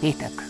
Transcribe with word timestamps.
petek. 0.00 0.42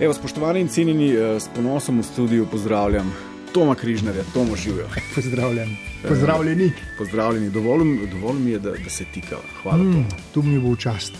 Evo, 0.00 0.14
spoštovani 0.14 0.60
in 0.60 0.68
cenjeni, 0.68 1.10
eh, 1.12 1.40
s 1.40 1.48
ponosom 1.54 1.98
v 2.00 2.02
studiu 2.02 2.46
pozdravljam 2.46 3.14
Toma 3.52 3.74
Križnarja, 3.74 4.22
Tomo 4.34 4.56
živijo. 4.56 4.86
Pozdravljen. 5.14 5.76
Pozdravljeni. 6.08 6.72
Pozdravljeni, 6.98 7.50
dovolj, 7.50 8.08
dovolj 8.12 8.38
mi 8.40 8.50
je, 8.50 8.58
da, 8.58 8.70
da 8.70 8.90
se 8.90 9.04
tika. 9.14 9.36
Hvala. 9.62 9.78
Mm, 9.78 10.06
tu 10.34 10.42
mi 10.42 10.58
bo 10.58 10.76
čast. 10.76 11.12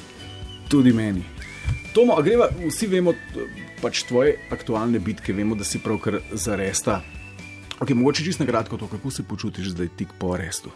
Tudi 0.68 0.92
meni. 0.92 1.22
Tomo, 1.94 2.14
a 2.18 2.22
greva, 2.22 2.48
vsi 2.68 2.86
vemo, 2.86 3.14
pač 3.82 4.02
tvoje 4.06 4.36
aktualne 4.50 4.98
bitke, 4.98 5.32
vemo, 5.32 5.56
da 5.58 5.64
si 5.64 5.78
pravkar 5.78 6.20
zaresta. 6.32 7.00
Okay, 7.80 7.94
mogoče 7.94 8.24
čisto 8.24 8.44
na 8.44 8.50
kratko 8.50 8.76
to, 8.76 8.86
kako 8.86 9.10
se 9.10 9.22
počutiš 9.22 9.70
zdaj 9.74 9.88
tik 9.96 10.08
po 10.18 10.32
arestu. 10.34 10.70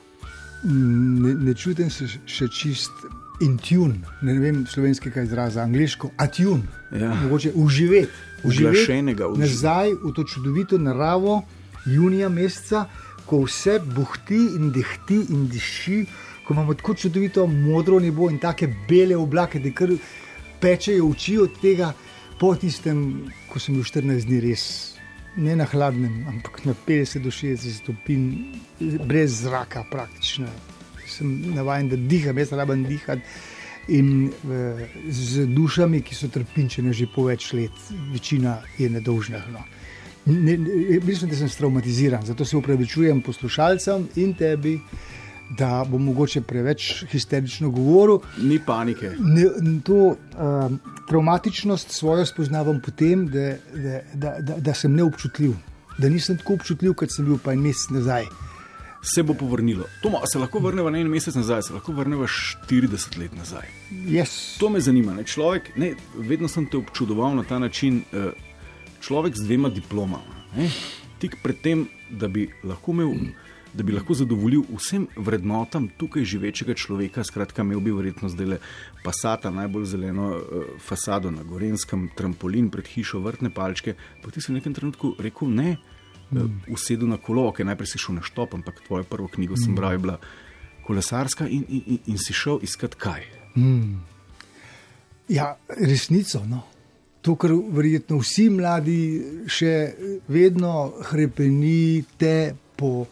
Ne, 0.64 1.34
ne 1.34 1.54
čutim 1.54 1.90
se 1.90 2.06
še 2.26 2.48
čist 2.48 2.90
in 3.40 3.56
tune, 3.58 4.00
ne 4.22 4.34
vem 4.38 4.66
slovenskega 4.66 5.22
izraza, 5.22 5.62
angliško, 5.62 6.10
atune. 6.16 6.62
Ja. 6.92 7.14
Mogoče 7.14 7.52
uživeti. 7.54 8.12
Uživljenega, 8.44 9.28
uživljenega. 9.28 9.28
Nazaj 9.38 9.94
v 10.02 10.12
to 10.14 10.24
čudovito 10.24 10.78
naravo, 10.78 11.42
junija 11.86 12.28
meseca, 12.28 12.84
ko 13.26 13.44
vse 13.46 13.78
buhti 13.94 14.38
in 14.58 14.72
dehti 14.74 15.20
in 15.30 15.46
diši, 15.48 16.04
ko 16.46 16.54
imamo 16.54 16.74
tako 16.74 16.94
čudovito 16.94 17.46
modro 17.46 18.00
nebo 18.00 18.30
in 18.30 18.38
take 18.38 18.68
bele 18.88 19.16
oblake, 19.16 19.60
da 19.62 19.70
kar 19.70 19.94
pečejo 20.60 21.08
oči 21.10 21.38
od 21.38 21.60
tega, 21.62 21.92
po 22.40 22.54
tistem, 22.58 23.30
ko 23.52 23.62
sem 23.62 23.78
bil 23.78 23.86
14 23.86 24.26
dni 24.26 24.42
res. 24.42 24.66
Ne 25.36 25.54
na 25.56 25.64
hladnem, 25.64 26.26
ampak 26.28 26.64
na 26.66 26.74
50 26.86 27.22
do 27.24 27.30
60 27.30 27.80
stopinj, 27.80 28.26
brez 29.06 29.40
zraka, 29.46 29.86
praktično 29.90 30.50
sem 31.12 31.54
navaden, 31.54 31.90
da 31.92 31.96
diham, 31.96 32.38
jaz 32.38 32.52
rabim 32.56 32.86
dihati. 32.88 33.22
In 33.88 34.28
uh, 34.28 34.82
z 35.10 35.46
dušami, 35.50 36.02
ki 36.06 36.14
so 36.14 36.28
trpinčene 36.30 36.92
že 36.94 37.08
po 37.10 37.26
več 37.26 37.50
let, 37.52 37.80
večina 38.12 38.60
je 38.78 38.90
nedolžna. 38.90 39.42
No. 39.50 39.64
Ne, 40.26 40.54
ne, 40.54 41.00
mislim, 41.02 41.30
da 41.30 41.36
sem 41.36 41.50
traumatiziran, 41.50 42.22
zato 42.22 42.44
se 42.44 42.56
upravičujem 42.56 43.24
poslušalcem 43.26 44.06
in 44.22 44.36
tebi, 44.38 44.76
da 45.58 45.82
bom 45.88 46.04
mogoče 46.04 46.44
preveč 46.46 47.04
histerično 47.10 47.70
govoril. 47.70 48.22
Ni 48.38 48.60
panike. 48.66 49.10
Ne, 49.18 49.48
to 49.84 50.14
uh, 50.14 50.70
traumatičnost 51.08 51.90
svojo 51.90 52.26
spoznavam 52.26 52.80
potem, 52.84 53.26
da, 53.26 53.50
da, 53.74 54.00
da, 54.14 54.36
da, 54.40 54.60
da 54.70 54.74
sem 54.74 54.94
neobčutljiv. 54.94 55.58
Da 55.98 56.08
nisem 56.08 56.38
tako 56.38 56.54
občutljiv, 56.54 56.94
kot 57.02 57.10
sem 57.12 57.26
bil 57.26 57.42
pa 57.42 57.52
en 57.52 57.66
mesec 57.66 57.90
nazaj 57.98 58.30
se 59.02 59.22
bo 59.22 59.34
povrnilo. 59.34 59.84
Tomo, 60.02 60.20
se 60.32 60.38
lahko 60.38 60.58
vrnemo 60.58 60.90
na 60.90 60.98
en 60.98 61.08
mesec 61.08 61.34
nazaj, 61.34 61.62
se 61.62 61.74
lahko 61.74 61.92
vrnemo 61.92 62.24
40 62.24 63.18
let 63.18 63.34
nazaj. 63.36 63.66
Yes. 63.90 64.58
To 64.58 64.70
me 64.70 64.80
zanima. 64.80 65.14
Ne? 65.14 65.24
Človek, 65.24 65.72
ne, 65.76 65.94
vedno 66.16 66.48
sem 66.48 66.66
te 66.66 66.78
občudoval 66.78 67.34
na 67.36 67.42
ta 67.42 67.58
način, 67.58 68.02
eh, 68.12 68.30
človek 69.00 69.36
z 69.36 69.46
dvema 69.46 69.68
diplomama. 69.68 70.46
Ne? 70.56 70.70
Tik 71.18 71.36
pred 71.42 71.60
tem, 71.60 71.88
da 72.10 72.28
bi 72.28 72.50
lahko 72.64 72.92
imel. 72.92 73.14
Da 73.72 73.82
bi 73.82 73.92
lahko 73.92 74.12
zadovoljil 74.14 74.66
vsem 74.68 75.06
vrednotam 75.16 75.86
tukaj 75.96 76.26
živečega 76.28 76.74
človeka, 76.76 77.24
skratka, 77.24 77.62
imel 77.62 77.80
bi 77.80 77.94
verjetno 77.96 78.28
zdaj 78.28 78.46
le 78.46 78.58
pasata, 79.04 79.50
najbolj 79.50 79.86
zeleno 79.94 80.26
uh, 80.28 80.66
fasado 80.76 81.30
na 81.30 81.42
Gorenskem, 81.42 82.10
trampolin 82.14 82.68
pred 82.70 82.84
hišo, 82.84 83.22
vrtne 83.24 83.48
palčke. 83.50 83.94
Pa 84.20 84.30
ti 84.30 84.44
si 84.44 84.52
v 84.52 84.58
nekem 84.58 84.76
trenutku 84.76 85.14
rekel: 85.18 85.48
Ne, 85.48 85.78
mm. 86.32 86.72
usedel 86.72 87.08
na 87.08 87.18
kolo, 87.20 87.50
ki 87.52 87.66
najprej 87.66 87.92
si 87.92 88.00
šel 88.00 88.18
na 88.18 88.24
štop, 88.24 88.54
ampak 88.54 88.80
tvojo 88.86 89.04
prvo 89.04 89.28
knjigo 89.28 89.56
sem 89.56 89.72
mm. 89.72 89.76
bral, 89.76 89.92
je 89.92 90.02
bila 90.02 90.16
kolesarska 90.86 91.46
in, 91.48 91.64
in, 91.68 91.82
in, 91.86 91.98
in 92.14 92.18
si 92.18 92.34
šel 92.34 92.62
iskat 92.62 92.94
kaj. 92.94 93.26
Mm. 93.56 94.00
Ja, 95.28 95.56
resnico. 95.78 96.42
No. 96.48 96.64
To, 97.22 97.36
kar 97.38 97.54
verjetno 97.54 98.18
vsi 98.18 98.48
mladi 98.50 99.02
še 99.46 99.74
vedno 100.28 100.92
hrepenijo 101.12 102.56
po 102.76 103.06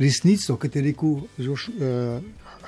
resnico, 0.00 0.56
kot 0.56 0.76
je 0.76 0.82
rekel 0.82 1.20
Žoš, 1.38 1.68
uh, 1.68 2.24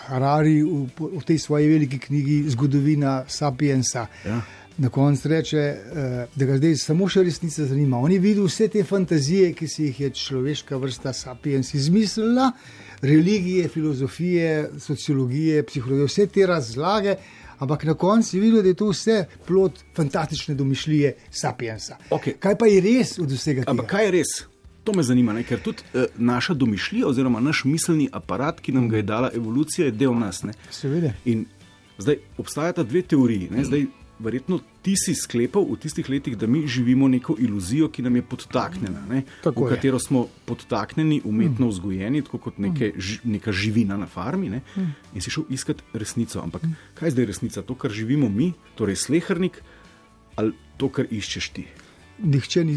Harari 0.07 0.61
v, 0.63 0.85
v 1.17 1.23
tej 1.25 1.39
svoji 1.41 1.71
veliki 1.71 1.99
knjigi 1.99 2.43
Zgodovina 2.53 3.23
Sapiensa. 3.29 4.05
Ja 4.27 4.43
na 4.79 4.89
koncu 4.89 5.29
reče, 5.29 5.57
eh, 5.59 6.27
da 6.37 6.45
ga 6.45 6.57
zdaj 6.57 6.77
samo 6.77 7.09
še 7.09 7.23
resnica 7.23 7.65
zanima. 7.67 7.99
On 7.99 8.13
je 8.13 8.19
videl 8.19 8.45
vse 8.45 8.69
te 8.69 8.85
fantazije, 8.85 9.53
ki 9.57 9.69
si 9.69 9.89
jih 9.89 10.01
je 10.01 10.11
človeška 10.11 10.77
vrsta 10.77 11.13
sapiens 11.13 11.75
izmislila, 11.75 12.53
religije, 13.03 13.69
filozofije, 13.69 14.71
sociologije, 14.81 15.63
psihologije, 15.63 16.07
vse 16.07 16.27
te 16.27 16.47
razlage. 16.47 17.17
Ampak 17.59 17.85
na 17.85 17.95
koncu 17.95 18.37
je 18.37 18.41
videl, 18.41 18.63
da 18.63 18.69
je 18.69 18.75
to 18.75 18.91
vse 18.91 19.25
plod 19.47 19.73
fantastične 19.97 20.55
domišljije 20.55 21.15
sapiensa. 21.31 21.97
Okay. 22.11 22.37
Kaj 22.39 22.59
pa 22.59 22.67
je 22.67 22.81
res 22.81 23.19
od 23.19 23.33
vsega 23.33 23.63
tega? 23.63 23.71
Ampak 23.71 23.89
kaj 23.91 24.05
je 24.05 24.11
res? 24.11 24.35
To 24.85 24.93
me 24.93 25.03
zanima, 25.03 25.33
ne? 25.33 25.43
ker 25.43 25.59
tudi 25.65 25.83
uh, 25.95 26.05
naša 26.19 26.55
domišljija, 26.55 27.09
oziroma 27.09 27.41
naš 27.41 27.65
miselni 27.65 28.11
aparat, 28.13 28.61
ki 28.61 28.73
nam 28.77 28.89
ga 28.89 29.01
je 29.01 29.03
dala 29.03 29.31
evolucija, 29.35 29.89
je 29.89 29.97
del 29.97 30.15
nas. 30.15 30.45
Seveda. 30.71 31.15
In 31.25 31.47
zdaj 31.99 32.21
obstajata 32.39 32.85
dve 32.85 33.03
teoriji. 33.03 33.49
Zdaj, 33.65 33.87
verjetno 34.19 34.61
ti 34.83 34.95
si 34.97 35.15
sklepal 35.15 35.67
v 35.69 35.77
tistih 35.81 36.09
letih, 36.09 36.37
da 36.39 36.47
mi 36.47 36.67
živimo 36.67 37.09
neko 37.09 37.37
iluzijo, 37.39 37.89
ki 37.93 38.03
nam 38.03 38.17
je 38.17 38.23
podtaknjena, 38.23 39.03
ne, 39.11 39.23
v 39.45 39.69
katero 39.69 39.99
smo 39.99 40.27
podtaknjeni, 40.47 41.21
umetno 41.25 41.67
mm. 41.67 41.69
vzgojeni, 41.69 42.23
tako 42.23 42.39
kot 42.39 42.59
neke, 42.59 42.93
mm. 42.97 43.33
neka 43.37 43.53
živina 43.53 43.97
na 43.97 44.07
farmi. 44.07 44.51
Ne, 44.51 44.63
mm. 44.77 44.93
in 45.15 45.25
si 45.25 45.31
šel 45.31 45.45
iskat 45.51 45.83
resnico. 45.95 46.41
Ampak 46.41 46.65
kaj 46.95 47.09
je 47.09 47.17
zdaj 47.17 47.31
resnica? 47.33 47.63
To, 47.63 47.75
kar 47.75 47.91
živimo 47.91 48.29
mi, 48.29 48.53
torej 48.75 48.97
slehrnik, 48.97 49.61
ali 50.37 50.55
to, 50.77 50.89
kar 50.89 51.09
iščeš 51.11 51.51
ti? 51.53 51.67
Nihče, 52.23 52.65
ni, 52.65 52.77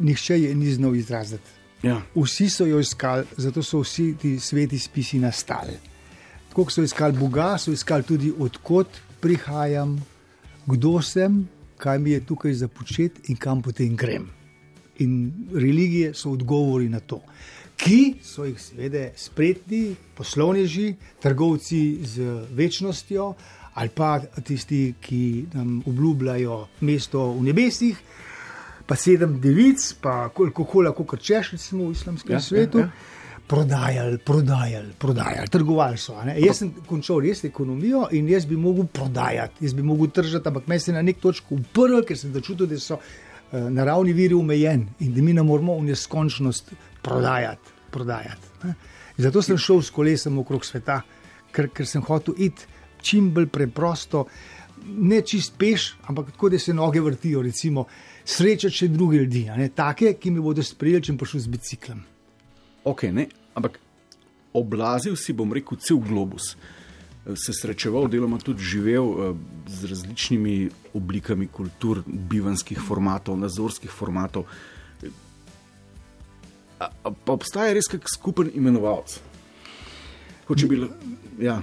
nihče 0.00 0.40
je 0.42 0.54
ni 0.54 0.72
znal 0.72 0.96
izraziti. 0.96 1.60
Ja. 1.84 2.00
Vsi 2.14 2.48
so 2.50 2.66
jo 2.66 2.80
iskali, 2.80 3.24
zato 3.36 3.62
so 3.62 3.82
vsi 3.84 4.14
ti 4.20 4.38
sveti 4.40 4.78
spisi 4.78 5.18
nastali. 5.18 5.76
Tako 6.48 6.70
so 6.70 6.82
iskali 6.82 7.16
Boga, 7.18 7.58
so 7.58 7.72
iskali 7.72 8.02
tudi 8.02 8.32
odkot 8.38 8.88
prihajam, 9.20 9.96
kdo 10.66 11.02
sem, 11.02 11.48
kaj 11.78 11.98
mi 11.98 12.10
je 12.10 12.26
tukaj 12.26 12.52
za 12.54 12.68
početi 12.68 13.32
in 13.32 13.36
kam 13.36 13.62
potem 13.62 13.96
grem. 13.96 14.28
In 14.98 15.32
religije 15.52 16.14
so 16.14 16.30
odgovori 16.30 16.88
na 16.88 17.00
to, 17.00 17.20
ki 17.76 18.14
so 18.22 18.44
jih 18.44 18.60
seveda 18.60 19.08
spretni, 19.16 19.96
poslovneži, 20.14 20.94
trgovci 21.22 21.98
z 22.02 22.46
večnostjo 22.50 23.34
ali 23.74 23.90
pa 23.90 24.20
tisti, 24.44 24.94
ki 25.00 25.46
nam 25.54 25.82
obljubljajo 25.86 26.66
mesto 26.80 27.32
v 27.32 27.42
nebesih. 27.42 27.98
Pa 28.86 28.94
sedem 28.96 29.40
devic, 29.40 29.82
pa 30.00 30.28
koliko 30.28 30.82
lahko 30.82 31.16
češ, 31.16 31.50
recimo 31.56 31.88
v 31.88 31.96
islamskem 31.96 32.36
ja, 32.36 32.40
svetu. 32.40 32.78
Ja, 32.78 32.84
ja 32.84 33.23
prodajali, 33.46 34.18
prodajali, 34.18 34.92
prodajali, 34.98 35.48
trgovali 35.48 35.98
so. 35.98 36.16
Jaz 36.36 36.62
sem 36.62 36.72
končal 36.86 37.20
res 37.24 37.44
ekonomijo 37.44 38.06
in 38.12 38.28
jaz 38.28 38.46
bi 38.46 38.56
mogel 38.56 38.86
prodajati, 38.86 39.64
jaz 39.64 39.74
bi 39.74 39.82
mogel 39.82 40.10
tržati, 40.10 40.48
ampak 40.48 40.66
me 40.66 40.78
je 40.78 40.92
na 40.92 41.02
nek 41.02 41.20
točki 41.20 41.54
uprl, 41.54 42.00
ker 42.06 42.18
sem 42.18 42.32
začutil, 42.32 42.66
da 42.66 42.80
so 42.80 42.98
uh, 42.98 43.68
naravni 43.70 44.12
viri 44.12 44.34
omejeni 44.34 44.86
in 45.00 45.14
da 45.14 45.22
mi 45.22 45.32
ne 45.32 45.42
moramo 45.42 45.78
v 45.78 45.90
neskončnost 45.90 46.72
prodajati. 47.02 47.70
prodajati 47.90 48.74
zato 49.16 49.42
sem 49.42 49.58
šel 49.58 49.82
s 49.82 49.90
kolesom 49.90 50.38
okrog 50.38 50.64
sveta, 50.64 51.02
ker, 51.52 51.68
ker 51.70 51.86
sem 51.86 52.02
hotel 52.02 52.34
iti 52.38 52.66
čim 53.02 53.30
bolj 53.34 53.46
preprosto. 53.46 54.24
Ne 54.84 55.20
čist 55.22 55.54
peš, 55.58 55.94
ampak 56.08 56.32
tako, 56.32 56.48
da 56.48 56.58
se 56.58 56.74
noge 56.74 57.00
vrtijo, 57.00 57.42
recimo, 57.42 57.86
srečati 58.24 58.74
še 58.74 58.88
druge 58.88 59.22
ljudi, 59.22 59.46
ne, 59.56 59.68
take, 59.68 60.16
ki 60.20 60.30
mi 60.30 60.42
bodo 60.44 60.62
sprejeli, 60.62 61.04
če 61.04 61.12
bom 61.12 61.22
prišel 61.22 61.40
z 61.40 61.52
biciklom 61.54 62.02
ok, 62.84 63.02
ne, 63.12 63.28
ampak 63.54 63.78
oblazil 64.54 65.16
si, 65.16 65.34
bom 65.34 65.52
rekel, 65.52 65.78
cel 65.82 65.98
globus. 65.98 66.54
Se 67.24 67.54
srečeval, 67.56 68.06
deloma 68.12 68.36
tudi 68.38 68.62
živel 68.62 69.06
eh, 69.08 69.36
z 69.66 69.90
različnimi 69.90 70.56
oblikami 70.94 71.48
kultur, 71.48 72.02
bivanskih 72.06 72.78
formatov, 72.78 73.38
nazorskih 73.40 73.90
formatov. 73.90 74.44
A, 76.78 76.90
a, 76.90 77.10
pa 77.10 77.32
obstaja 77.32 77.72
res 77.72 77.88
kak 77.88 78.10
skupen 78.12 78.50
imenovalec? 78.52 79.16
Bil, 80.68 80.88
ja. 81.40 81.62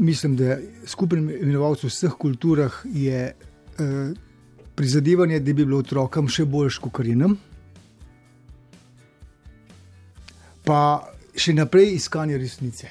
Mislim, 0.00 0.36
da 0.40 0.56
skupen 0.88 1.28
imenovalec 1.28 1.84
v 1.84 1.92
vseh 1.92 2.14
kulturah 2.16 2.80
je 2.88 3.34
eh, 3.34 4.12
prizadevanje, 4.74 5.40
da 5.40 5.52
bi 5.52 5.64
bilo 5.66 5.82
otrokom 5.84 6.30
še 6.32 6.48
bolj 6.48 6.72
škokarinam. 6.78 7.36
Pa 10.64 11.08
še 11.36 11.54
naprej 11.54 11.94
iskanje 11.94 12.38
resnice. 12.38 12.88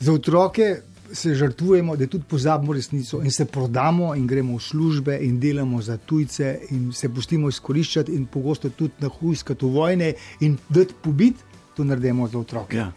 Za 0.00 0.12
otroke 0.12 0.76
se 1.12 1.34
žrtvujemo, 1.34 1.96
da 1.96 2.06
tudi 2.06 2.24
pozabimo 2.28 2.72
resnico 2.72 3.22
in 3.22 3.30
se 3.30 3.44
prodamo 3.44 4.14
in 4.14 4.26
gremo 4.26 4.56
v 4.56 4.62
službe 4.62 5.18
in 5.22 5.40
delamo 5.40 5.82
za 5.82 5.96
tujce 5.96 6.58
in 6.70 6.92
se 6.92 7.08
pustimo 7.08 7.48
izkoriščati 7.48 8.12
in 8.12 8.26
pogosto 8.26 8.70
tudi 8.70 8.92
na 9.00 9.08
hujskati 9.08 9.64
v 9.64 9.68
vojne 9.68 10.12
in 10.40 10.58
dati 10.68 10.94
pobit, 11.02 11.34
to 11.76 11.84
naredimo 11.84 12.28
za 12.28 12.38
otroke. 12.38 12.76
Ja. 12.76 12.92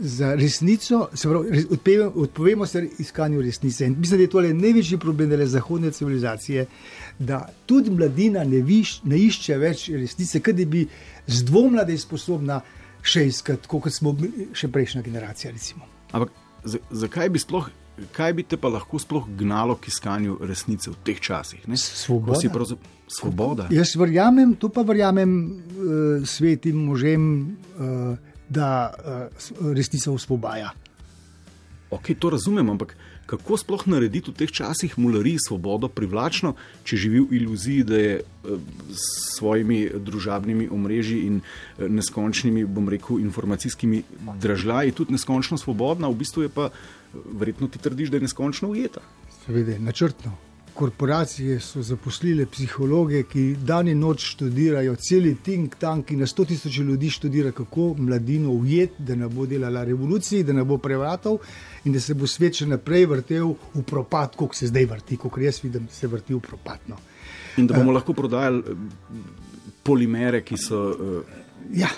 za 0.00 0.34
resnico, 0.34 1.08
se 1.14 1.28
pravi, 1.28 1.50
res- 1.50 1.66
odpeve- 1.70 2.10
odpovemo 2.14 2.66
se 2.66 2.88
iskanju 2.98 3.42
resnice. 3.42 3.86
In 3.86 3.96
mislim, 3.98 4.18
da 4.18 4.22
je 4.22 4.30
to 4.30 4.40
največji 4.40 4.98
problem 4.98 5.28
dele 5.28 5.46
zahodne 5.46 5.90
civilizacije, 5.90 6.66
da 7.18 7.48
tudi 7.66 7.90
mladina 7.90 8.44
ne, 8.44 8.58
viš, 8.58 9.02
ne 9.04 9.18
išče 9.18 9.56
več 9.56 9.88
resnice, 9.88 10.40
da 10.40 10.64
bi 10.64 10.88
zdvomila, 11.26 11.84
da 11.84 11.92
je 11.92 11.98
sposobna 11.98 12.60
še 13.04 13.26
iskati, 13.26 13.68
kot 13.68 13.92
smo 13.92 14.12
mi- 14.14 14.48
še 14.52 14.66
prejšnja 14.66 15.02
generacija. 15.02 15.52
Recimo. 15.52 15.84
Ampak 16.10 16.32
za- 16.64 16.80
zakaj 16.90 17.28
bi 17.28 17.38
sploh, 17.38 17.68
kaj 18.10 18.32
bi 18.32 18.42
te 18.42 18.56
pa 18.56 18.68
lahko 18.68 18.98
sploh 18.98 19.28
gnalo 19.30 19.76
k 19.76 19.86
iskanju 19.86 20.38
resnice 20.40 20.88
v 20.88 20.96
teh 21.04 21.20
časih? 21.20 21.60
ne? 21.64 21.76
Svoboda. 21.76 22.40
Pravzaprav- 22.48 22.92
Svoboda. 23.06 23.68
Jaz 23.70 23.92
verjamem, 23.94 24.54
to 24.54 24.68
pa 24.68 24.80
verjamem 24.82 25.30
uh, 25.30 25.52
svetim 26.24 26.80
možem, 26.82 27.22
uh, 27.76 28.16
da 28.48 28.88
uh, 28.88 29.28
resnica 29.70 30.10
osvobaja. 30.10 30.72
Ok, 31.90 32.10
to 32.18 32.30
razumem, 32.30 32.70
ampak 32.70 32.96
kako 33.26 33.56
sploh 33.56 33.86
narediti 33.88 34.30
v 34.30 34.36
teh 34.36 34.50
časih 34.52 34.98
mulariji 35.00 35.40
svobodo 35.48 35.88
privlačno, 35.88 36.54
če 36.84 36.96
živi 36.96 37.20
v 37.24 37.38
iluziji, 37.40 37.84
da 37.88 37.96
je 38.00 38.14
eh, 38.20 38.24
s 38.92 39.36
svojimi 39.38 39.88
družabnimi 39.96 40.68
omrežji 40.72 41.24
in 41.28 41.40
eh, 41.40 41.88
neskončnimi, 41.88 42.64
bom 42.64 42.88
rekel, 42.88 43.20
informacijskimi 43.24 44.02
dražljaji 44.40 44.92
tudi 44.92 45.16
neskončno 45.16 45.58
svobodna, 45.60 46.08
v 46.08 46.20
bistvu 46.24 46.48
je 46.48 46.52
pa 46.52 46.70
eh, 46.70 47.20
verjetno 47.32 47.68
ti 47.68 47.78
trdiš, 47.78 48.12
da 48.12 48.20
je 48.20 48.28
neskončno 48.28 48.72
ujeta. 48.74 49.04
Seveda, 49.44 49.78
načrtno. 49.78 50.36
Korporacije 50.74 51.60
so 51.60 51.82
zaposlile 51.82 52.46
psihologe, 52.50 53.22
ki 53.30 53.42
dan 53.62 53.88
in 53.88 54.00
noč 54.02 54.24
študirajo, 54.32 54.96
celi 54.98 55.36
think 55.38 55.76
tank, 55.78 56.08
ki 56.08 56.16
na 56.18 56.26
100 56.26 56.46
tisoč 56.50 56.78
ljudi 56.78 57.10
študira, 57.10 57.52
kako 57.52 57.94
mladino 57.98 58.50
ujeti, 58.50 59.02
da 59.06 59.14
ne 59.14 59.28
bo 59.28 59.46
delala 59.46 59.84
revoluciji, 59.84 60.42
da 60.42 60.52
ne 60.52 60.64
bo 60.64 60.78
prevratov 60.78 61.38
in 61.84 61.92
da 61.92 62.00
se 62.00 62.14
bo 62.14 62.26
svet 62.26 62.58
še 62.58 62.66
naprej 62.66 63.06
vrtel 63.06 63.54
v 63.74 63.82
propad, 63.86 64.34
kot 64.36 64.56
se 64.58 64.66
zdaj 64.66 64.86
vrti, 64.90 65.16
kot 65.16 65.38
jaz 65.38 65.62
vidim, 65.62 65.86
se 65.90 66.10
vrti 66.10 66.34
v 66.34 66.42
propadno. 66.42 66.98
In 67.56 67.70
da 67.70 67.78
bomo 67.78 67.94
lahko 67.94 68.12
prodajali 68.12 68.58
eh, 68.58 68.86
polimere, 69.82 70.42
ki 70.42 70.58
so 70.58 70.88
eh, 70.90 71.42
Ja, 71.72 71.88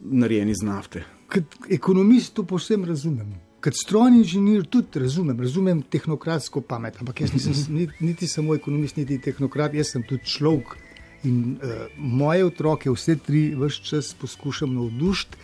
narejeni 0.00 0.54
iz 0.54 0.62
nafte. 0.62 1.04
kot 1.32 1.56
ekonomist 1.70 2.34
to 2.34 2.44
povsem 2.44 2.84
razumem. 2.84 3.34
Kot 3.62 3.76
strojni 3.78 4.18
inženir 4.18 4.64
tudi 4.66 4.98
razumem, 4.98 5.38
razumem 5.40 5.82
tehnokratsko 5.86 6.64
pamet, 6.66 6.96
ampak 6.98 7.20
jaz 7.22 7.34
nisem 7.34 7.76
niti 8.00 8.26
samo 8.26 8.56
ekonomist, 8.58 8.96
niti 8.98 9.20
tehnokrat, 9.22 9.76
jaz 9.78 9.92
sem 9.94 10.02
tudi 10.02 10.26
človek. 10.26 10.74
In 11.22 11.36
uh, 11.54 11.84
moje 11.96 12.42
otroke, 12.48 12.90
vse 12.90 13.14
tri, 13.22 13.44
vse 13.54 13.84
čas 13.86 14.08
poskušam 14.18 14.72
navdušiti, 14.74 15.38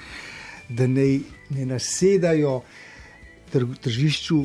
da 0.74 0.88
ne, 0.90 1.20
ne 1.54 1.66
nasedajo 1.70 2.56
trg, 3.52 3.76
tržišču, 3.86 4.40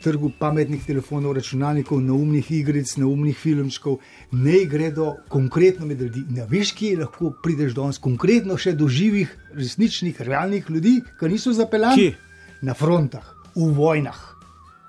trgu 0.00 0.30
pametnih 0.38 0.80
telefonov, 0.86 1.36
računalnikov, 1.36 2.00
neumnih 2.00 2.48
igric, 2.62 2.94
neumnih 2.96 3.36
filmčkov, 3.36 3.98
ne 4.32 4.64
gredo 4.64 5.10
konkretno 5.28 5.84
med 5.86 6.00
ljudi. 6.00 6.24
Ne 6.32 6.48
veš, 6.48 6.72
kje 6.80 6.96
lahko 7.02 7.34
prideš 7.44 7.76
danes, 7.76 8.00
konkretno 8.00 8.56
še 8.56 8.72
do 8.72 8.88
živih, 8.88 9.36
resničnih, 9.52 10.24
realnih 10.24 10.72
ljudi, 10.72 10.96
ki 11.20 11.32
niso 11.36 11.52
zapeljani 11.52 12.08
Kje? 12.08 12.29
Na 12.62 12.74
frontah, 12.74 13.36
v 13.54 13.70
vojnah, 13.74 14.20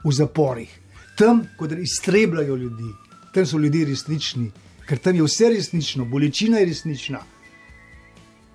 v 0.03 0.11
zaporih, 0.11 0.71
tam, 1.17 1.45
kot 1.57 1.71
iztrebljajo 1.71 2.55
ljudi, 2.55 2.89
tam 3.33 3.45
so 3.45 3.57
ljudje 3.57 3.85
resnični, 3.85 4.51
ker 4.87 4.99
tam 4.99 5.15
je 5.15 5.23
vse 5.23 5.49
resnično, 5.55 6.05
bolečina 6.05 6.59
je 6.59 6.65
resnična. 6.65 7.21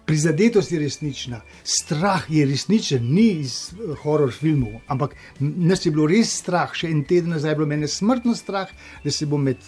Prizadetost 0.06 0.70
je 0.72 0.78
resnična, 0.78 1.40
strah 1.64 2.26
je 2.30 2.44
resničen, 2.46 3.08
ni 3.14 3.40
iz 3.42 3.72
eh, 3.72 3.94
horor 4.02 4.30
filmov, 4.32 4.80
ampak 4.86 5.16
nas 5.40 5.86
je 5.86 5.90
bilo 5.90 6.06
res 6.06 6.30
strah, 6.42 6.70
še 6.74 6.92
en 6.92 7.02
teden 7.04 7.34
nazaj 7.34 7.50
je 7.50 7.58
bilo 7.58 7.66
meni 7.66 7.88
smrtno 7.90 8.34
strah, 8.38 8.70
da 9.04 9.10
se 9.10 9.26
bo 9.26 9.38
med 9.38 9.58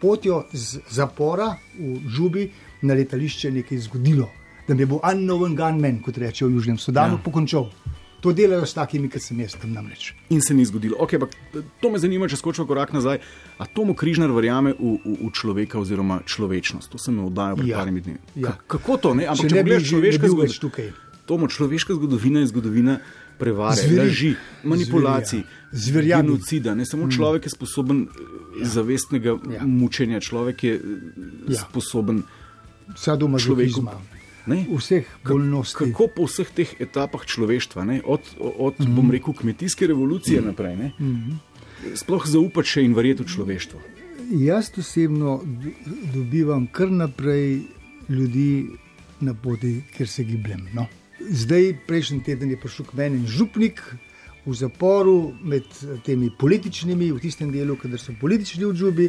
potjo 0.00 0.44
z 0.52 0.80
zapora 0.90 1.56
v 1.78 1.98
Žubi 2.08 2.46
na 2.82 2.94
letališče 2.94 3.50
nekaj 3.50 3.84
zgodilo, 3.84 4.30
da 4.68 4.74
me 4.74 4.86
bo 4.86 5.02
unknown 5.04 5.56
gunman, 5.56 6.00
kot 6.02 6.16
rečejo 6.18 6.48
v 6.48 6.56
Južnem 6.56 6.78
Sudanu, 6.78 7.20
ja. 7.20 7.24
pokončal. 7.24 7.68
To 8.22 8.30
delajo 8.30 8.62
s 8.62 8.72
takimi, 8.72 9.08
kot 9.08 9.18
sem 9.18 9.34
jaz 9.36 9.56
tam 9.56 9.72
namreč. 9.72 10.14
In 10.28 10.38
se 10.38 10.54
ni 10.54 10.62
zgodilo. 10.62 10.94
Okay, 10.96 11.18
ampak 11.18 11.34
to 11.80 11.90
me 11.90 11.98
zanima, 11.98 12.24
če 12.24 12.36
skočimo 12.36 12.64
korak 12.64 12.92
nazaj. 12.92 13.18
A 13.58 13.66
Tomo 13.66 13.92
Križnar 13.92 14.30
verjame 14.30 14.72
v, 14.72 14.94
v, 14.96 15.16
v 15.20 15.30
človeka 15.32 15.74
oziroma 15.76 16.22
človečnost? 16.24 16.86
To 16.86 16.96
sem 16.96 17.12
me 17.12 17.22
oddajal 17.22 17.56
pred 17.56 17.66
Ja. 17.66 17.78
parimi 17.78 17.98
dnevi. 18.00 18.20
Ja. 18.36 18.54
Ka- 18.56 18.78
Kako 18.78 18.96
to? 18.96 19.10
Ne? 19.12 19.26
Ampak 19.26 19.42
Če 19.42 19.48
če 19.50 19.64
ne 19.64 19.74
že- 19.76 19.88
človeška 19.88 20.26
zgodovina. 20.28 20.60
tukaj. 20.60 20.88
Tomo, 21.24 21.44
človeška 21.46 21.90
zgodovina 21.92 22.38
je 22.40 22.46
zgodovina 22.46 22.94
prevare, 23.34 23.74
Zveri. 23.76 23.98
laži, 23.98 24.30
manipulacij, 24.62 25.42
Zverjadi. 25.72 26.22
genocida. 26.22 26.74
Ne 26.74 26.86
samo 26.86 27.06
človek 27.08 27.42
je 27.42 27.50
sposoben 27.50 28.06
ja. 28.54 28.66
zavestnega 28.68 29.30
ja. 29.30 29.52
Ja. 29.52 29.62
mučenja, 29.64 30.20
človek 30.20 30.62
je 30.62 30.72
ja. 30.72 30.78
Ja. 31.48 31.58
sposoben 31.60 32.22
Vsa 32.92 33.16
doma 33.16 33.38
človeku. 33.38 33.82
Ne? 34.46 34.66
Vseh 34.66 35.06
bolnosti. 35.28 35.78
Kako 35.78 36.08
po 36.16 36.26
vseh 36.26 36.50
teh 36.50 36.70
etapah 36.82 37.22
človeštva, 37.26 37.84
ne? 37.84 38.00
od, 38.04 38.20
od 38.40 38.80
mm 38.80 38.84
-hmm. 38.84 38.94
bom 38.94 39.10
rekel, 39.10 39.34
kmetijske 39.34 39.86
revolucije 39.86 40.40
mm 40.40 40.44
-hmm. 40.44 40.46
naprej, 40.46 40.76
ne? 40.76 40.92
mm 40.98 41.06
-hmm. 41.06 41.96
sploh 41.96 42.26
zaupati 42.26 42.68
še 42.68 42.82
in 42.82 42.94
verjeti 42.94 43.22
v 43.22 43.26
človeštvo. 43.26 43.80
Jaz 44.30 44.70
osebno 44.78 45.42
dobivam 46.14 46.66
kar 46.66 46.90
naprej 46.90 47.60
ljudi 48.08 48.66
na 49.20 49.34
poti, 49.34 49.82
kjer 49.96 50.08
se 50.08 50.24
gibljem. 50.24 50.66
No. 50.74 50.86
Zdaj, 51.30 51.76
prejšnji 51.86 52.22
teden 52.22 52.50
je 52.50 52.56
prišel 52.56 52.86
k 52.86 52.94
meni 52.94 53.16
en 53.16 53.26
župnik 53.26 53.82
v 54.46 54.54
zaporu 54.54 55.32
med 55.42 55.64
temi 56.04 56.30
političnimi, 56.38 57.12
v 57.12 57.20
tistem 57.20 57.52
delu, 57.52 57.76
kjer 57.76 57.98
so 57.98 58.14
politični 58.20 58.64
v 58.64 58.74
Džubi. 58.74 59.08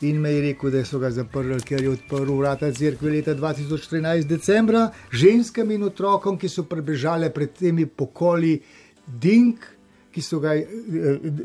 In 0.00 0.20
me 0.20 0.30
je 0.30 0.40
rekel, 0.40 0.70
da 0.70 0.84
so 0.84 0.98
ga 1.00 1.08
zaprli, 1.10 1.56
ker 1.64 1.80
je 1.80 1.90
odprl 1.94 2.34
vrata 2.36 2.68
crkve 2.72 3.10
leta 3.10 3.34
2014, 3.34 4.26
decembra, 4.28 4.90
ženskam 5.12 5.70
in 5.72 5.86
otrokom, 5.88 6.36
ki 6.36 6.50
so 6.52 6.66
prebežali 6.68 7.30
pred 7.32 7.54
temi 7.56 7.86
pokoli 7.86 8.58
Dink, 9.06 9.64
ki 10.12 10.22
so 10.22 10.40
ga, 10.40 10.52
eh, 10.56 10.68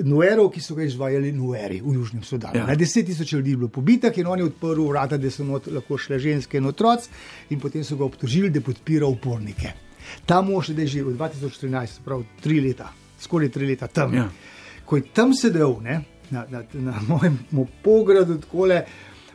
Nuerov, 0.03 0.51
ki 0.51 0.59
so 0.59 0.75
ga 0.75 0.83
izvajali 0.83 1.31
Nueri 1.31 1.79
v 1.81 1.95
Južnem 1.95 2.23
Sudanu. 2.23 2.59
Ja. 2.59 2.65
Na 2.67 2.75
deset 2.75 3.05
tisoč 3.05 3.31
ljudi 3.33 3.51
je 3.51 3.57
bilo 3.57 3.69
pobitih 3.69 4.17
in 4.17 4.27
on 4.27 4.39
je 4.39 4.45
odprl 4.45 4.83
vrata, 4.87 5.17
da 5.17 5.31
so 5.31 5.43
not 5.43 5.67
lahko 5.67 5.97
šle 5.97 6.19
ženske 6.19 6.57
in 6.57 6.65
otroci, 6.65 7.09
in 7.49 7.59
potem 7.59 7.83
so 7.83 7.95
ga 7.95 8.03
obtožili, 8.05 8.49
da 8.49 8.61
podpira 8.61 9.07
upornike. 9.07 9.73
Ta 10.25 10.41
mož 10.41 10.69
je 10.69 10.87
že 10.87 11.05
od 11.05 11.15
2014, 11.15 11.99
prav 12.03 12.23
tri 12.41 12.59
leta, 12.59 12.91
skoraj 13.19 13.49
tri 13.49 13.67
leta 13.67 13.87
tam. 13.87 14.13
Ja. 14.13 14.29
Ko 14.85 14.95
je 14.95 15.03
tam 15.13 15.33
sedel, 15.33 15.77
ne, 15.81 16.01
na, 16.31 16.45
na, 16.49 16.63
na 16.73 16.99
mojem 17.07 17.39
mo- 17.51 17.67
pogradu, 17.83 18.39
takole, 18.41 18.81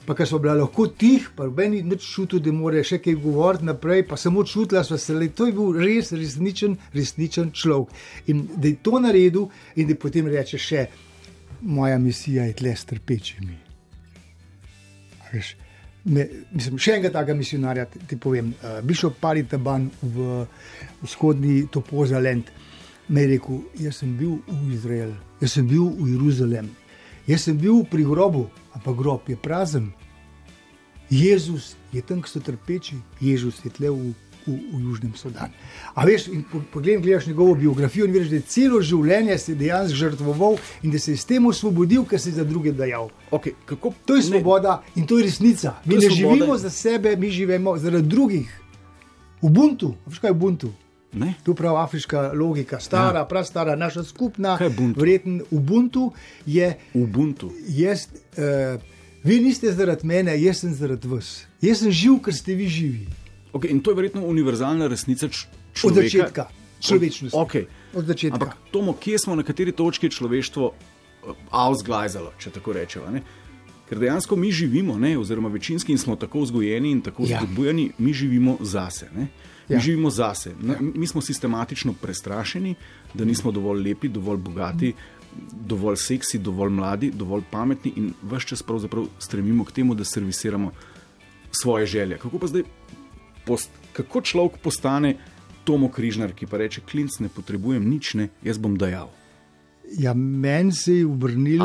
pa 0.07 0.15
ker 0.15 0.29
so 0.29 0.39
bila 0.39 0.55
lahko 0.55 0.87
tih, 0.87 1.29
pa 1.37 1.49
meni 1.51 1.83
nič 1.83 2.07
čutil, 2.07 2.41
da 2.41 2.53
more 2.55 2.83
še 2.87 3.01
kaj 3.03 3.19
govoriti 3.21 3.67
naprej, 3.67 4.07
pa 4.07 4.17
samo 4.17 4.45
čutila 4.47 4.85
so 4.87 4.99
se, 4.99 5.15
da 5.15 5.27
je 5.27 5.53
bil 5.53 5.75
res 5.81 6.13
resničen, 6.15 6.77
resničen 6.95 7.51
človek. 7.53 7.91
In 8.31 8.47
da 8.55 8.71
je 8.71 8.79
to 8.83 9.01
naredil, 9.03 9.49
in 9.77 9.91
da 9.91 9.99
potem 9.99 10.31
reče 10.31 10.59
še, 10.59 10.87
moja 11.61 11.99
misija 11.99 12.47
je 12.47 12.55
tle 12.55 12.77
s 12.77 12.85
trpečimi. 12.85 13.59
Me, 16.07 16.23
mislim, 16.55 16.79
še 16.79 16.93
enega 16.95 17.11
takega 17.19 17.35
misionarja 17.35 17.89
ti, 17.91 18.15
povem. 18.15 18.53
Uh, 18.63 18.79
Bišop 18.87 19.19
Paritaban 19.19 19.89
v 20.03 20.45
vzhodni 21.03 21.65
Topozalend 21.73 22.53
me 23.09 23.25
je 23.25 23.33
rekel: 23.35 23.63
Jaz 23.83 24.03
sem 24.05 24.13
bil 24.15 24.37
v 24.47 24.75
Izraelu, 24.77 25.17
jaz 25.43 25.57
sem 25.59 25.67
bil 25.67 25.89
v 25.99 26.13
Jeruzalem, 26.15 26.71
jaz 27.27 27.41
sem 27.43 27.57
bil 27.59 27.85
pri 27.85 28.05
grobu, 28.05 28.47
ampak 28.75 28.97
grob 28.97 29.21
je 29.29 29.37
prazen. 29.37 29.93
Jezus 31.11 31.77
je 31.93 32.03
tam, 32.03 32.23
ki 32.23 32.31
so 32.31 32.41
trpeči, 32.41 32.97
Jezus 33.21 33.61
je 33.65 33.71
tle 33.71 33.91
v, 33.91 34.11
v, 34.47 34.55
v 34.75 34.81
Južnem 34.83 35.15
Sudanu. 35.15 35.55
A 35.95 36.03
veš, 36.03 36.27
in 36.29 36.43
po- 36.43 36.63
poglej, 36.73 36.99
gledaš 36.99 37.27
njegovo 37.27 37.55
biografijo 37.55 38.07
in 38.07 38.13
vidiš, 38.13 38.29
da 38.29 38.37
je 38.37 38.43
celo 38.43 38.81
življenje 38.83 39.39
se 39.39 39.55
dejansko 39.55 39.97
žrtvoval 39.97 40.57
in 40.83 40.91
da 40.91 40.99
se 40.99 41.13
je 41.13 41.17
s 41.17 41.25
tem 41.25 41.47
osvobodil, 41.47 42.05
ker 42.05 42.19
se 42.21 42.31
je 42.31 42.35
za 42.35 42.45
druge 42.45 42.73
dajal. 42.73 43.11
Okay, 43.31 43.55
kako, 43.65 43.95
To 44.05 44.15
je 44.15 44.23
ne, 44.23 44.27
svoboda 44.27 44.83
in 44.97 45.07
to 45.07 45.19
je 45.19 45.25
resnica. 45.25 45.77
Mi 45.85 45.95
je 45.95 46.01
ne 46.01 46.11
svoboda. 46.11 46.35
živimo 46.35 46.59
za 46.59 46.71
sebe, 46.71 47.17
mi 47.17 47.31
živimo 47.31 47.79
zaradi 47.79 48.09
drugih. 48.09 48.51
Ubuntu, 49.41 49.95
veš 50.07 50.19
kaj 50.19 50.29
je 50.29 50.33
Ubuntu? 50.33 50.73
Ne? 51.13 51.35
Tu 51.45 51.55
pravi 51.55 51.77
afriška 51.79 52.33
logika, 52.35 52.81
stara, 52.81 53.19
ja. 53.19 53.25
prastara, 53.25 53.77
naša 53.77 54.05
skupna. 54.05 54.59
Vreten 54.97 55.43
Ubuntu 55.51 56.13
je, 56.47 56.79
Ubuntu. 56.95 57.53
jaz, 57.69 58.07
uh, 58.37 58.81
vi 59.25 59.41
niste 59.41 59.73
zaradi 59.73 60.07
mene, 60.07 60.35
jaz 60.43 60.61
sem 60.61 60.75
zaradi 60.75 61.09
vas. 61.09 61.47
Jaz 61.61 61.79
sem 61.79 61.91
živ, 61.91 62.19
ker 62.23 62.35
ste 62.35 62.55
vi 62.55 62.69
živi. 62.69 63.07
Okay, 63.53 63.71
in 63.71 63.81
to 63.81 63.91
je 63.91 63.97
verjetno 63.97 64.27
univerzalna 64.27 64.87
resnica 64.87 65.29
č- 65.29 65.47
Od 65.49 65.81
človeka. 65.81 66.03
začetka, 66.03 66.45
človečnosti. 66.81 67.37
Okay. 67.39 67.65
Od 67.95 68.05
začetka. 68.05 68.35
Ampak, 68.37 68.57
Tomo, 68.71 68.93
kje 68.93 69.19
smo, 69.19 69.35
na 69.35 69.43
kateri 69.43 69.73
točki 69.73 70.07
je 70.07 70.11
človeštvo 70.11 70.65
uh, 70.67 71.37
ausglajzalo, 71.51 72.33
če 72.39 72.51
tako 72.51 72.73
rečemo? 72.73 73.09
Ker 73.89 73.99
dejansko 73.99 74.37
mi 74.37 74.51
živimo, 74.51 74.99
ne, 74.99 75.19
oziroma 75.19 75.49
večinski 75.49 75.93
in 75.93 75.99
smo 75.99 76.17
tako 76.17 76.41
vzgojeni 76.41 76.91
in 76.91 77.01
tako 77.01 77.23
Ja. 77.23 77.39
spodbujani, 77.39 77.93
mi 77.99 78.13
živimo 78.13 78.59
zase. 78.61 79.09
Ne. 79.15 79.27
Mi 79.69 79.75
Ja. 79.75 79.81
živimo 79.81 80.11
zase. 80.11 80.55
Na- 80.61 80.77
Mi 80.81 81.07
smo 81.07 81.21
sistematično 81.21 81.93
prestrašeni, 81.93 82.75
da 83.15 83.25
nismo 83.25 83.53
dovolj 83.53 83.83
lepi, 83.83 84.09
dovolj 84.09 84.37
bogati, 84.39 84.93
dovolj 85.53 85.97
seksi, 85.97 86.39
dovolj 86.39 86.71
mladi, 86.71 87.11
dovolj 87.11 87.43
pametni 87.51 87.93
in 87.97 88.13
vse 88.23 88.47
čas 88.47 88.63
pravzaprav 88.63 89.07
stremimo 89.19 89.65
k 89.65 89.73
temu, 89.73 89.95
da 89.95 90.05
servisiramo 90.05 90.71
svoje 91.53 91.87
želje. 91.87 92.19
Kako 92.19 92.39
pa 92.39 92.47
zdaj, 92.47 92.63
post, 93.45 93.71
kako 93.93 94.21
človek 94.21 94.59
postane 94.59 95.17
Tomo 95.65 95.89
Križnar, 95.89 96.33
ki 96.33 96.47
pa 96.47 96.57
reče: 96.57 96.81
Klinc, 96.81 97.19
ne 97.19 97.29
potrebujem 97.29 97.85
nič, 97.85 98.15
ne, 98.15 98.29
jaz 98.43 98.59
bom 98.59 98.77
dajal. 98.77 99.11
Ja, 99.93 100.15
meni 100.15 100.73
se 100.73 100.95
je 100.95 101.07
obrnil. 101.07 101.63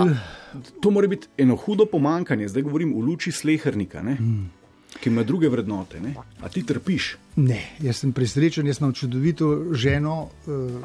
To 0.80 0.92
mora 0.92 1.08
biti 1.08 1.28
eno 1.38 1.56
hudo 1.56 1.86
pomankanje, 1.86 2.48
zdaj 2.48 2.62
govorim 2.64 2.94
v 2.94 3.02
luči 3.02 3.32
slehernika, 3.32 4.02
ne, 4.02 4.16
Hmm. 4.16 4.50
ki 4.94 5.10
ima 5.10 5.24
druge 5.24 5.50
vrednote. 5.50 6.00
Ne. 6.00 6.14
A 6.42 6.50
ti 6.50 6.64
trpiš? 6.64 7.16
Ne, 7.38 7.62
jaz 7.80 7.96
sem 7.96 8.12
presrečen, 8.12 8.68
jaz 8.68 8.80
imam 8.80 8.94
čudovito 8.94 9.48
ženo, 9.74 10.30
uh, 10.46 10.82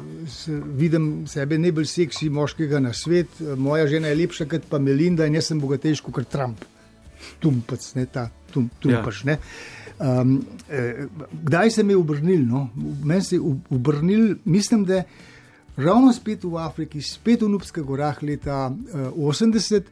vidim 0.73 1.27
sebe 1.27 1.57
najbolj 1.57 1.85
seksi 1.85 2.29
moškega 2.29 2.79
na 2.79 2.93
svet. 2.93 3.27
Eh, 3.41 3.55
Moja 3.55 3.87
žena 3.87 4.07
je 4.07 4.15
lepša 4.15 4.45
kot 4.45 4.61
pa 4.69 4.79
Melinda 4.79 5.25
in 5.25 5.35
jaz 5.35 5.45
sem 5.45 5.59
bogatejši 5.59 6.01
kot 6.03 6.27
Trump. 6.27 6.63
Tumpac, 7.39 7.95
ne 7.95 8.05
ta 8.05 8.29
tum, 8.51 8.69
tumpaš. 8.79 9.25
Ja. 9.25 9.37
Um, 9.99 10.45
eh, 10.69 11.05
kdaj 11.43 11.71
se 11.71 11.83
mi 11.83 11.93
je 11.93 11.97
obrnil? 11.97 12.45
No? 12.45 12.69
Meni 13.03 13.21
se 13.21 13.35
je 13.35 13.41
ob- 13.41 13.65
obrnil, 13.69 14.35
mislim, 14.45 14.85
da 14.85 15.03
ravno 15.77 16.13
spet 16.13 16.43
v 16.43 16.57
Afriki, 16.57 17.01
spet 17.01 17.41
v 17.41 17.49
Nubskih 17.49 17.83
gorah 17.83 18.17
leta 18.23 18.67
uh, 18.69 19.11
80. 19.13 19.83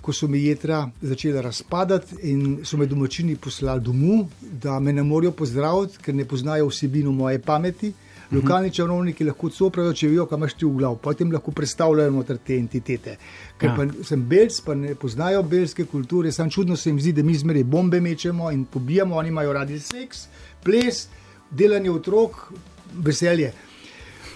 Ko 0.00 0.12
so 0.14 0.28
mi 0.28 0.38
jedra 0.44 0.88
začela 1.02 1.40
razpadati 1.42 2.14
in 2.30 2.60
so 2.64 2.76
me 2.78 2.86
domačini 2.86 3.36
poslali 3.36 3.80
domov, 3.82 4.28
da 4.40 4.78
me 4.80 4.92
ne 4.92 5.02
morejo 5.02 5.32
pozdraviti, 5.32 5.98
ker 5.98 6.14
ne 6.14 6.24
poznajo 6.24 6.68
vsebino 6.70 7.12
moje 7.12 7.40
pameti. 7.42 7.92
Lokalni 8.30 8.70
čarovniki 8.70 9.24
lahko 9.24 9.48
coprajo, 9.50 9.92
če 9.96 10.08
vejo, 10.08 10.26
kam 10.28 10.42
imaš 10.42 10.54
ti 10.54 10.66
v 10.66 10.74
glavu, 10.76 10.98
potem 11.02 11.30
lahko 11.32 11.50
predstavljajo 11.50 12.12
noter 12.12 12.38
te 12.38 12.58
entitete. 12.60 13.16
Ker 13.58 13.70
Ja. 13.70 13.76
pa 13.76 14.04
sem 14.04 14.22
belc, 14.28 14.60
pa 14.60 14.74
ne 14.74 14.94
poznajo 14.94 15.42
belske 15.42 15.84
kulture, 15.84 16.32
samo 16.32 16.50
čudno 16.50 16.76
se 16.76 16.90
jim 16.90 17.00
zdi, 17.00 17.12
da 17.12 17.22
mi 17.22 17.34
zmeraj 17.34 17.64
bombe 17.64 18.00
mečemo 18.00 18.50
in 18.50 18.64
pobijamo, 18.64 19.16
oni 19.16 19.28
imajo 19.28 19.52
radi 19.52 19.80
seks, 19.80 20.26
ples, 20.62 21.08
delanje 21.50 21.90
otrok, 21.90 22.52
veselje. 22.94 23.52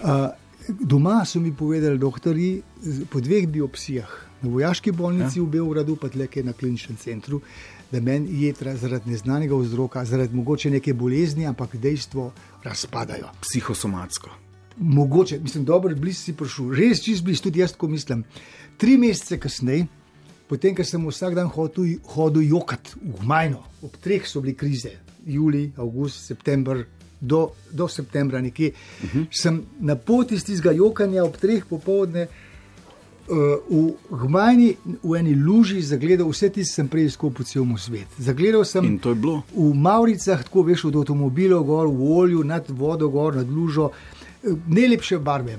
Uh, 0.01 0.09
doma 0.67 1.25
so 1.25 1.39
mi 1.39 1.53
povedali, 1.55 1.97
doktori, 1.97 2.61
po 3.09 3.19
dveh 3.21 3.47
biopsijah, 3.47 4.11
na 4.41 4.49
vojaški 4.49 4.91
bolnici 4.91 5.39
ja. 5.39 5.43
v 5.43 5.47
Beogradu, 5.57 5.95
pa 5.95 6.09
tleke 6.09 6.43
na 6.43 6.53
kliničnem 6.53 6.97
centru, 6.97 7.41
da 7.91 8.01
meni 8.01 8.43
jedra 8.43 8.75
zaradi 8.77 9.11
neznanega 9.11 9.55
vzroka, 9.55 10.05
zaradi 10.05 10.35
mogoče 10.35 10.69
neke 10.69 10.93
bolezni, 10.93 11.45
ampak 11.47 11.75
dejstvo 11.75 12.31
razpadajo. 12.63 13.29
Psihosomatsko. 13.41 14.29
Mogoče, 14.77 15.39
mislim, 15.39 15.65
dobro, 15.65 15.95
blizu 15.95 16.21
si 16.21 16.33
prišel, 16.33 16.73
res 16.73 17.03
čist 17.03 17.23
blizu, 17.23 17.43
tudi 17.43 17.59
jaz 17.59 17.75
tako 17.75 17.87
mislim. 17.87 18.23
Tri 18.77 18.97
mesece 18.97 19.37
kasneje, 19.39 19.85
potem, 20.49 20.75
ko 20.75 20.83
sem 20.83 21.05
vsak 21.07 21.37
dan 21.37 21.51
hodil, 21.53 21.99
hodil 22.15 22.47
jokat 22.49 22.95
v 22.97 23.13
Gmajno, 23.21 23.61
ob 23.85 23.95
treh 24.01 24.25
so 24.27 24.41
bile 24.41 24.55
krize, 24.57 24.97
julij, 25.25 25.71
avgust, 25.77 26.25
september. 26.25 26.85
Do, 27.23 27.53
do 27.71 27.87
septembra, 27.87 28.41
nekje, 28.43 28.73
uh 28.75 29.13
-huh. 29.13 29.27
sem 29.31 29.61
na 29.79 29.95
poti 29.95 30.35
iz 30.35 30.43
tistega 30.43 30.73
jokanja 30.75 31.23
ob 31.23 31.37
treh 31.39 31.63
popovdne 31.65 32.27
uh, 33.27 33.35
v 33.69 33.93
Gmajni, 34.09 34.77
v 35.03 35.15
eni 35.19 35.35
luži, 35.35 35.81
zagledal 35.81 36.29
vse 36.29 36.49
tisto, 36.49 36.73
kar 36.73 36.75
sem 36.75 36.87
prej 36.87 37.05
izkusil 37.05 37.35
po 37.35 37.43
celem 37.43 37.77
svetu. 37.77 38.07
Zagledal 38.19 38.65
sem 38.65 38.85
In 38.85 38.99
to 38.99 39.09
je 39.09 39.15
bilo. 39.15 39.43
v 39.55 39.73
Mauricah, 39.73 40.43
tako 40.43 40.63
veš, 40.63 40.85
od 40.85 40.95
avtomobilov, 40.95 41.63
gor 41.63 41.87
v 41.87 42.11
olju, 42.17 42.43
nad 42.43 42.69
vodo, 42.69 43.09
gor 43.09 43.35
nad 43.35 43.49
lužo, 43.49 43.89
eh, 44.43 44.47
najlepše 44.67 45.19
barve, 45.19 45.57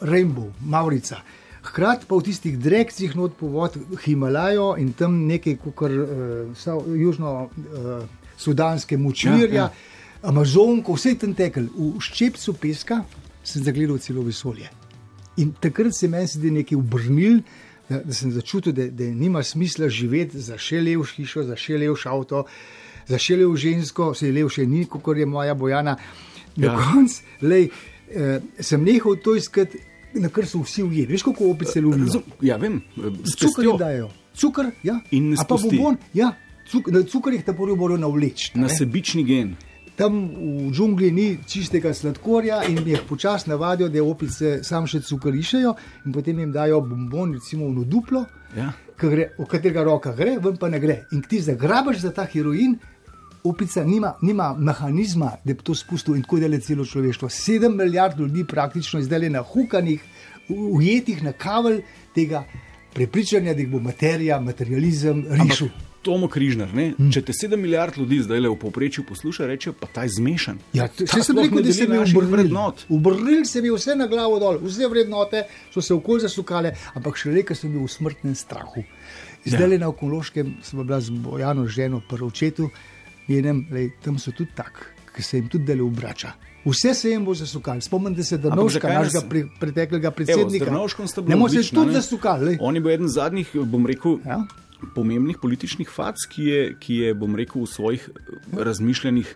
rainbow, 0.00 0.50
Maurica. 0.60 1.16
Hkrati 1.62 2.06
pa 2.08 2.16
v 2.16 2.22
tistih 2.24 2.58
direkcijah 2.58 3.16
not 3.16 3.32
po 3.36 3.46
vod 3.46 3.76
Himalajo 4.04 4.76
in 4.78 4.92
tam 4.92 5.26
nekaj, 5.28 5.56
kot 5.74 5.90
uh, 5.92 5.96
južno-sudanske 6.96 8.94
uh, 8.96 9.00
močvirja, 9.00 9.36
Ja, 9.36 9.46
ja, 9.46 9.54
ja. 9.54 9.62
ja. 9.68 9.72
Amazonko, 10.22 10.94
vse 10.94 11.14
tam 11.18 11.34
tekel. 11.34 11.68
V 11.76 12.00
ščepcu 12.04 12.54
peska 12.60 13.00
sem 13.44 13.64
zagledal 13.64 13.98
celo 14.02 14.22
vesolje. 14.26 14.68
In 15.40 15.54
takrat 15.60 15.94
se 15.96 16.08
meni 16.08 16.28
zdi 16.28 16.50
nekaj 16.52 16.76
obrnil, 16.76 17.40
da, 17.88 18.02
da 18.04 18.14
sem 18.14 18.32
začutil, 18.32 18.74
da, 18.76 18.88
da 18.92 19.08
nima 19.16 19.42
smisla 19.42 19.88
živeti 19.88 20.40
za 20.40 20.58
še 20.60 20.82
levš 20.84 21.14
hišo, 21.16 21.46
za 21.48 21.56
še 21.56 21.78
levš 21.80 22.04
avto, 22.10 22.44
za 23.08 23.18
še 23.18 23.38
levš 23.40 23.64
žensko, 23.64 24.10
se 24.14 24.28
je 24.28 24.34
lev 24.36 24.50
še 24.52 24.66
ni, 24.68 24.84
kot 24.86 25.16
je 25.16 25.26
moja 25.26 25.54
bojana. 25.54 25.96
Na 26.56 26.66
Ja. 26.66 26.72
ja. 26.74 26.80
koncu 26.82 27.22
eh, 28.10 28.40
sem 28.60 28.82
nehal 28.84 29.16
to 29.22 29.36
iskati, 29.38 29.78
na 30.18 30.28
kar 30.28 30.44
so 30.46 30.58
vsi 30.64 30.82
ujeli. 30.82 31.06
Veš, 31.14 31.22
kako 31.22 31.52
opice 31.54 31.80
lovijo? 31.80 32.04
Razum, 32.08 32.22
ja, 32.42 32.56
vem, 32.58 32.80
s 33.24 33.36
Cukor 33.38 33.78
dajo. 33.78 34.10
Cukor, 34.34 34.66
ja. 34.82 34.98
In 35.14 35.30
ne 35.30 35.36
A 35.38 35.44
pa 35.46 35.56
spusti. 35.56 35.76
bombon, 35.78 35.96
ja. 36.14 36.32
Cuk, 36.70 36.90
na 36.90 37.02
cukor 37.02 37.32
jih 37.34 37.44
tako 37.46 37.70
morajo 37.76 37.98
navleči. 38.02 38.50
Na 38.58 38.68
sebični 38.68 39.24
gen. 39.24 39.54
Tam 40.00 40.14
v 40.32 40.70
džungli 40.72 41.10
ni 41.12 41.26
čistega 41.46 41.90
sladkorja 41.92 42.62
in 42.64 42.78
jih 42.88 43.02
počasi 43.04 43.50
navadijo, 43.50 43.88
da 43.88 44.00
opice 44.02 44.62
sam 44.64 44.86
še 44.88 45.02
cukorišajo 45.04 45.74
in 46.06 46.12
potem 46.12 46.38
jim 46.40 46.52
dajo 46.52 46.80
bombon, 46.80 47.34
recimo 47.34 47.68
v 47.68 47.84
duplo, 47.84 48.22
Ja. 48.56 48.72
gre, 48.98 49.34
v 49.38 49.44
katerega 49.46 49.84
roka 49.84 50.12
gre, 50.12 50.38
ven 50.38 50.56
pa 50.56 50.68
ne 50.68 50.80
gre. 50.80 51.02
In 51.12 51.20
ti 51.22 51.38
zagrabiš 51.40 52.00
za 52.00 52.10
ta 52.12 52.24
heroin, 52.24 52.78
opica 53.44 53.84
nima, 53.84 54.14
nima 54.22 54.54
mehanizma, 54.54 55.34
da 55.44 55.52
bi 55.52 55.62
to 55.62 55.74
spustil 55.74 56.16
in 56.16 56.22
tako 56.22 56.40
dela 56.40 56.58
celo 56.60 56.84
človeštvo. 56.84 57.28
Sedem 57.28 57.76
milijard 57.76 58.18
ljudi 58.18 58.44
praktično 58.44 58.98
je 59.00 59.04
zdaj 59.04 59.18
le 59.18 59.30
nahukanih, 59.30 60.00
u- 60.48 60.76
ujetih 60.76 61.22
na 61.22 61.32
kavelj 61.32 61.82
tega 62.14 62.44
prepričanja, 62.94 63.54
da 63.54 63.60
jih 63.60 63.68
bo 63.70 63.78
materija, 63.80 64.40
materializem 64.40 65.24
rešil. 65.30 65.68
Tomo 66.02 66.28
Križnar, 66.28 66.72
ne? 66.72 66.94
Hmm. 66.94 67.10
če 67.12 67.20
te 67.20 67.32
7 67.34 67.56
milijard 67.56 67.92
ljudi 67.94 68.20
zdaj 68.20 68.40
le 68.40 68.48
v 68.48 68.56
povprečju 68.56 69.04
posluša, 69.04 69.46
reče 69.46 69.72
pa 69.72 69.86
ta 69.86 70.02
je 70.02 70.08
zmešan. 70.10 70.58
Ja, 70.72 70.86
sem 70.88 71.20
sploh 71.20 71.42
rekel, 71.42 71.56
ne 71.56 71.62
da 71.62 71.72
se 71.72 71.84
mi 71.84 71.94
je 71.94 72.00
obrnil. 72.02 72.30
vrednot. 72.30 72.84
Obrnil 72.88 73.44
se 73.44 73.60
mi 73.60 73.68
je 73.68 73.74
vse 73.74 73.92
na 73.94 74.06
glavo 74.06 74.38
dol, 74.38 74.58
vse 74.60 74.86
vrednote 74.86 75.42
so 75.70 75.80
se 75.80 75.92
okolj 75.92 76.20
zasukale, 76.20 76.72
ampak 76.94 77.16
še 77.16 77.30
rekel 77.32 77.52
sem 77.54 77.68
bil 77.68 77.82
v 77.82 77.90
smrtnem 77.90 78.34
strahu. 78.34 78.80
Zdaj 79.44 79.68
le 79.68 79.78
na 79.78 79.88
okološkem 79.88 80.54
sem 80.62 80.80
bila 80.80 81.00
z 81.00 81.10
Bojano 81.12 81.66
ženo, 81.66 82.00
prvo 82.00 82.26
očetu, 82.26 82.70
njenem, 83.26 83.66
lej, 83.70 83.92
tam 84.00 84.16
so 84.16 84.32
tudi 84.32 84.50
tak, 84.54 84.80
ki 85.12 85.22
se 85.22 85.36
jim 85.36 85.48
tudi 85.48 85.64
dele 85.64 85.82
obrača. 85.82 86.32
Vse 86.62 86.94
se 86.94 87.10
jim 87.10 87.24
bo 87.24 87.34
zasukalo. 87.34 87.80
Spomnite 87.80 88.22
se, 88.22 88.36
da 88.38 88.48
Novška, 88.50 88.80
zakaj 88.80 88.94
nas- 88.94 89.04
našega 89.06 89.28
pre, 89.28 89.44
preteklega 89.60 90.08
Evo, 90.08 90.14
predsednika. 90.14 90.64
Bila 90.66 90.88
Ne 91.26 91.36
more 91.36 91.52
se 91.52 91.70
tudi 91.70 91.86
ne? 91.86 91.92
zasukalo. 91.94 92.52
On 92.60 92.74
je 92.74 92.80
bil 92.80 92.90
eden 92.90 93.08
zadnjih, 93.08 93.48
bom 93.64 93.86
rekel, 93.86 94.18
Ja. 94.26 94.44
Pomembnih 94.94 95.38
političnih 95.42 95.90
fac, 95.90 96.16
ki 96.30 96.44
je, 96.44 96.62
ki 96.80 96.96
je, 97.04 97.14
bom 97.14 97.36
rekel, 97.36 97.62
v 97.62 97.70
svojih 97.70 98.08
eh, 98.08 98.40
razmišljanjih 98.64 99.34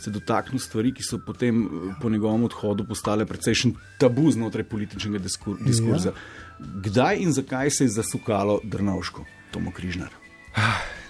se 0.00 0.10
dotaknil 0.10 0.60
stvari, 0.60 0.92
ki 0.94 1.06
so 1.06 1.18
potem 1.26 1.64
eh, 1.64 1.94
po 2.00 2.10
njegovem 2.10 2.44
odhodu 2.44 2.84
postale 2.84 3.26
precejšen 3.26 3.74
tabu 3.98 4.30
znotraj 4.30 4.64
političnega 4.68 5.22
diskur, 5.22 5.58
diskurza. 5.64 6.12
Kdaj 6.58 7.22
in 7.22 7.32
zakaj 7.32 7.70
se 7.70 7.84
je 7.84 7.96
zasukalo 7.96 8.60
Drnovško, 8.64 9.24
Tomo 9.50 9.72
Križnar? 9.74 10.14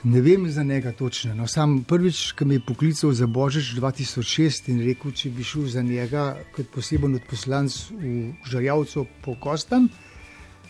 Ne 0.05 0.21
vem 0.21 0.51
za 0.51 0.63
njega 0.63 0.93
točno. 0.93 1.35
No, 1.35 1.47
sam 1.47 1.85
prvič, 1.85 2.33
ki 2.33 2.45
me 2.45 2.55
je 2.55 2.61
poklical 2.67 3.13
za 3.13 3.27
Božič 3.27 3.73
2006 3.77 4.69
in 4.69 4.83
rekel, 4.85 5.13
če 5.13 5.31
bi 5.31 5.45
šel 5.45 5.65
za 5.73 5.83
njega 5.83 6.37
kot 6.57 6.69
poseben 6.75 7.15
odposlanc 7.17 7.77
v 7.91 8.33
Žarjavcu 8.45 9.07
po 9.25 9.37
Kostam, 9.41 9.89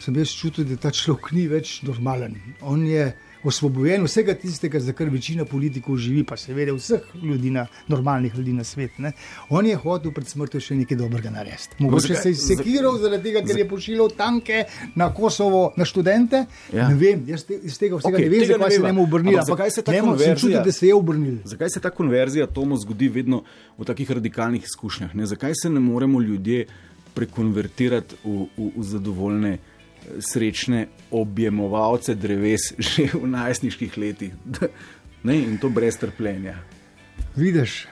sem 0.01 0.17
jaz 0.17 0.33
čutil, 0.35 0.65
da 0.65 0.77
ta 0.77 0.91
človek 0.91 1.33
ni 1.33 1.47
več 1.49 1.83
normalen. 1.83 2.37
On 2.63 2.83
je 2.87 3.13
osvobojen 3.45 4.05
vsega 4.05 4.35
tistega, 4.35 4.81
za 4.81 4.93
kar 4.93 5.09
večina 5.13 5.45
politikov 5.45 5.99
živi, 6.01 6.25
pa 6.25 6.37
seveda 6.37 6.73
vseh 6.73 7.01
ljudi, 7.23 7.51
na, 7.51 7.67
normalnih 7.89 8.35
ljudi 8.35 8.53
na 8.53 8.65
svet. 8.65 8.99
Ne. 8.99 9.13
On 9.49 9.67
je 9.67 9.77
hotel 9.77 10.13
pred 10.17 10.29
smrtjo 10.29 10.61
še 10.65 10.77
nekaj 10.79 10.97
dobrega 10.97 11.31
narediti. 11.31 11.77
Mogoče 11.79 12.15
zakaj- 12.15 12.23
se 12.23 12.31
je 12.31 12.57
sekiral 12.57 12.97
zaradi 12.99 13.23
tega, 13.23 13.43
ker 13.47 13.59
je 13.59 13.69
pošiljal 13.69 14.09
tanke 14.17 14.65
na 14.95 15.11
Kosovo, 15.15 15.73
na 15.77 15.85
študente. 15.85 16.47
Ja. 16.73 16.89
Ne 16.89 16.95
vem, 16.95 17.27
jaz 17.29 17.45
te, 17.45 17.61
iz 17.61 17.77
tega 17.79 18.01
vsega 18.01 18.17
okay, 18.17 18.25
ne 18.25 18.31
vem, 18.31 18.41
tega 18.41 18.57
ne 18.57 18.65
zakaj 18.65 18.71
se 18.71 18.83
njemu 18.87 19.03
obrnil. 19.03 19.39
Zakaj 19.47 19.71
se 19.71 19.83
ta 19.83 19.93
sem 19.93 20.37
čutil, 20.37 20.63
da 20.65 20.73
se 20.73 20.87
je 20.87 20.95
obrnil. 20.95 21.37
Zakaj 21.45 21.71
se 21.71 21.81
ta 21.81 21.91
konverzija 21.91 22.47
Tomo 22.47 22.77
zgodi 22.77 23.09
vedno 23.09 23.45
v 23.79 23.85
takih 23.85 24.11
radikalnih 24.11 24.65
izkušnjah? 24.65 25.15
Ne? 25.15 25.27
Zakaj 25.27 25.53
se 25.63 25.71
ne 25.71 25.81
moremo 25.81 26.21
ljudje 26.21 26.67
prekonvertirati 27.15 28.17
v, 28.25 28.49
v, 28.57 28.71
v 28.77 28.83
zadovoljne, 28.83 29.59
srečne 30.21 30.87
objemovalce 31.11 32.15
dreves 32.15 32.73
že 32.91 33.09
v 33.15 33.27
najstniških 33.27 33.99
letih? 33.99 34.33
Ne? 35.25 35.39
In 35.41 35.55
to 35.57 35.71
brez 35.73 35.97
trpljenja. 35.97 36.59
Vidiš, 37.37 37.87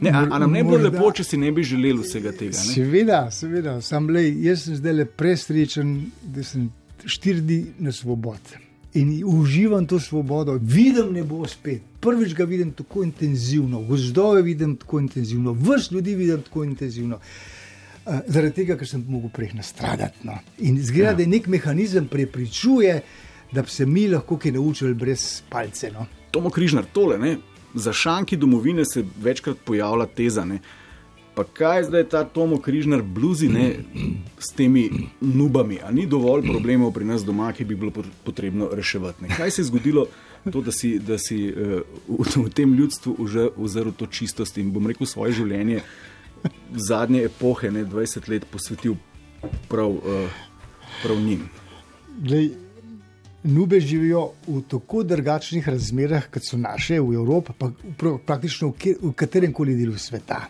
Ne, 0.00 0.10
a, 0.10 0.26
a 0.30 0.38
nam 0.38 0.52
ne 0.52 0.62
bi 0.62 0.70
bilo 0.70 0.88
lepo, 0.88 1.10
če 1.12 1.24
si 1.24 1.36
ne 1.36 1.50
bi 1.52 1.60
želeli 1.66 2.00
vsega 2.00 2.32
tega? 2.32 2.56
Ne? 2.56 2.72
seveda, 2.72 3.18
seveda, 3.34 3.74
sam 3.84 4.08
le, 4.08 4.22
jaz 4.46 4.62
sem 4.64 4.78
zdaj 4.78 4.94
le 4.96 5.04
presrečen, 5.04 5.90
da 6.22 6.44
sem 6.46 6.70
štiri 7.04 7.42
dni 7.44 7.58
na 7.84 7.92
svobodi. 7.92 8.62
in 8.94 9.10
uživam 9.26 9.86
to 9.86 10.00
svobodo, 10.00 10.58
vidim 10.62 11.12
nebo 11.12 11.46
spet. 11.48 11.82
Prvič 12.00 12.34
ga 12.34 12.44
vidim 12.44 12.72
tako 12.72 13.04
intenzivno, 13.04 13.82
gozdove 13.82 14.42
vidim 14.42 14.76
tako 14.76 14.98
intenzivno, 15.00 15.52
vrst 15.52 15.92
ljudi 15.92 16.14
vidim 16.14 16.42
tako 16.42 16.64
intenzivno. 16.64 17.16
Uh, 17.16 17.59
zaradi 18.26 18.54
tega, 18.62 18.76
ker 18.78 18.88
sem 18.88 19.04
mogel 19.08 19.30
prej 19.34 19.52
nastradati. 19.58 20.24
No. 20.28 20.38
In 20.58 20.78
zgleda, 20.82 21.12
ja. 21.12 21.18
da 21.18 21.26
je 21.26 21.32
nek 21.34 21.46
mehanizem 21.46 22.08
prepričuje, 22.08 23.00
da 23.52 23.62
bi 23.62 23.70
se 23.70 23.86
mi 23.86 24.08
lahko 24.08 24.38
kaj 24.38 24.52
naučili 24.56 24.94
brez 24.94 25.42
palce. 25.48 25.90
No. 25.94 26.06
Tomo 26.30 26.50
Križnar, 26.50 26.86
tole, 26.92 27.18
ne? 27.18 27.36
za 27.74 27.92
šanki 27.92 28.36
domovine 28.36 28.84
se 28.84 29.04
večkrat 29.22 29.56
pojavlja 29.64 30.06
teza. 30.06 30.44
Ne? 30.44 30.58
Pa 31.34 31.44
kaj 31.44 31.84
zdaj 31.84 32.04
ta 32.08 32.24
Tomo 32.24 32.58
Križnar 32.60 33.02
bluzi 33.02 33.48
ne, 33.48 33.74
s 34.38 34.54
temi 34.56 34.90
nubami? 35.20 35.78
A 35.84 35.92
ni 35.92 36.06
dovolj 36.06 36.42
problemov 36.50 36.92
pri 36.92 37.04
nas 37.04 37.24
doma, 37.24 37.52
ki 37.52 37.64
bi 37.64 37.78
bilo 37.78 37.92
potrebno 38.24 38.70
reševati? 38.72 39.24
Ne? 39.24 39.36
Kaj 39.36 39.50
se 39.50 39.62
je 39.62 39.66
zgodilo, 39.70 40.06
to, 40.52 40.60
da 40.60 40.72
si, 40.72 40.98
da 40.98 41.18
si 41.18 41.46
uh, 41.52 41.80
v, 42.08 42.44
v 42.44 42.50
tem 42.54 42.74
ljudstvu 42.74 43.16
ozrl 43.56 43.94
to 43.96 44.06
čistost 44.06 44.58
in 44.58 44.72
bom 44.72 44.86
rekel 44.86 45.06
svoje 45.06 45.36
življenje, 45.38 45.82
zadnje 46.88 47.24
epohe, 47.24 47.70
ne 47.70 47.84
20 47.84 48.28
let, 48.28 48.46
posvetil 48.50 48.96
prav, 49.68 49.90
uh, 49.90 50.40
prav 51.02 51.20
njim? 51.20 51.48
Glej, 52.18 52.50
Nube 53.42 53.80
živijo 53.80 54.32
v 54.46 54.60
tako 54.68 55.02
drugačnih 55.02 55.68
razmerah, 55.68 56.26
kot 56.28 56.44
so 56.44 56.58
naše 56.60 56.98
v 57.00 57.14
Evropi, 57.14 57.54
pa 57.58 57.70
praktično 58.26 58.68
v, 58.68 58.96
v 59.00 59.12
katerem 59.16 59.52
koli 59.52 59.78
delu 59.78 59.96
sveta. 59.96 60.42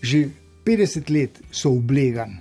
Že 0.00 0.28
50 0.64 1.10
let 1.12 1.42
so 1.50 1.74
oblegani 1.76 2.40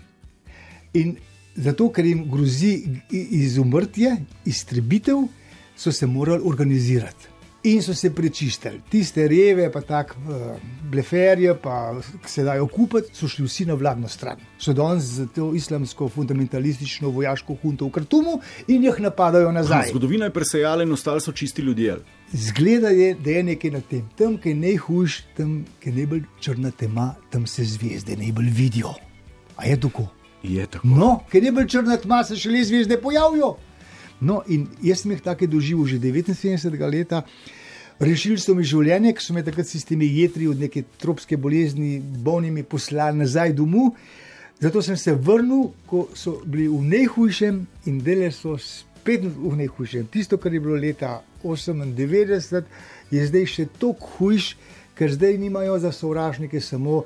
in 0.94 1.18
zato, 1.56 1.90
ker 1.92 2.06
jim 2.06 2.24
grozi 2.32 2.86
izumrtje, 3.12 4.16
iztrebitev, 4.46 5.28
so 5.76 5.92
se 5.92 6.08
morali 6.08 6.42
organizirati 6.46 7.32
in 7.64 7.82
so 7.82 7.94
se 7.94 8.10
prečistili. 8.16 8.82
Tiste 8.90 9.28
reve, 9.28 9.72
pa 9.72 9.82
tako 9.82 10.16
uh, 10.20 10.60
bleferje, 10.92 11.56
pa 11.62 11.96
se 12.26 12.44
dajo 12.44 12.68
kupiti, 12.68 13.14
so 13.14 13.28
šli 13.28 13.46
vsi 13.46 13.66
na 13.66 13.74
vladno 13.74 14.08
stran. 14.08 14.38
So 14.60 14.74
danes 14.74 15.04
za 15.04 15.28
to 15.36 15.54
islamsko 15.56 16.10
fundamentalistično 16.10 17.10
vojaško 17.10 17.56
hunto 17.62 17.86
v 17.86 17.92
Kartumu 17.92 18.40
in 18.68 18.84
jih 18.84 19.00
napadajo 19.00 19.52
nazaj. 19.52 19.86
Ha, 19.86 19.90
zgodovina 19.90 20.26
je 20.26 20.34
presejala 20.34 20.84
in 20.84 20.92
ostali 20.92 21.22
so 21.22 21.32
čisti 21.32 21.62
ljudje. 21.62 21.98
Zgleda 22.34 22.90
je, 22.90 23.14
da 23.14 23.30
je 23.30 23.44
nekaj 23.44 23.72
na 23.72 23.82
tem. 23.82 24.10
Tam, 24.18 24.38
ki 24.38 24.50
je 24.50 24.56
najhujš, 24.56 25.22
tam, 25.38 25.66
ki 25.80 25.90
je 25.90 25.96
najbolj 25.96 26.24
črna 26.40 26.72
tema, 26.72 27.14
tam 27.30 27.48
se 27.48 27.66
zvezde 27.66 28.16
najbolj 28.18 28.50
vidijo. 28.50 28.94
A 29.56 29.66
je 29.66 29.80
tako? 29.80 30.08
Je 30.44 30.66
tako. 30.68 30.88
No, 30.88 31.20
ker 31.30 31.44
je 31.44 31.52
najbolj 31.52 31.68
črna 31.68 31.98
tema, 31.98 32.24
se 32.24 32.36
šele 32.36 32.64
zvezde 32.64 32.98
pojavijo. 33.02 33.56
No, 34.22 34.44
in 34.48 34.68
jaz 34.86 35.02
sem 35.02 35.12
jih 35.16 35.22
tako 35.26 35.50
doživel 35.50 35.88
že 35.90 35.98
79 36.00 36.78
let. 36.94 37.14
Rešili 38.02 38.40
so 38.42 38.56
mi 38.58 38.64
življenje, 38.66 39.14
ki 39.14 39.22
so 39.22 39.34
me 39.34 39.44
takrat 39.46 39.70
s 39.70 39.86
temi 39.86 40.08
jedri 40.10 40.48
od 40.50 40.58
neke 40.58 40.82
tropske 40.98 41.38
bolezni, 41.38 42.00
bolnimi 42.02 42.64
poslali 42.64 43.22
nazaj 43.22 43.54
domov. 43.54 43.94
Zato 44.62 44.82
sem 44.82 44.98
se 44.98 45.14
vrnil, 45.14 45.70
ko 45.90 46.08
so 46.14 46.40
bili 46.46 46.68
v 46.70 46.82
najhujšem 46.90 47.60
in 47.90 48.00
dele 48.02 48.32
so 48.34 48.56
spet 48.62 49.26
v 49.26 49.54
najhujšem. 49.58 50.10
Tisto, 50.14 50.38
kar 50.38 50.54
je 50.54 50.62
bilo 50.62 50.78
leta 50.78 51.20
98, 51.44 52.66
je 53.10 53.26
zdaj 53.26 53.46
še 53.50 53.66
toliko 53.82 54.10
hujš, 54.18 54.56
ker 54.98 55.10
zdaj 55.14 55.38
nimajo 55.42 55.80
za 55.82 55.92
sovražnike 55.94 56.62
samo 56.62 57.04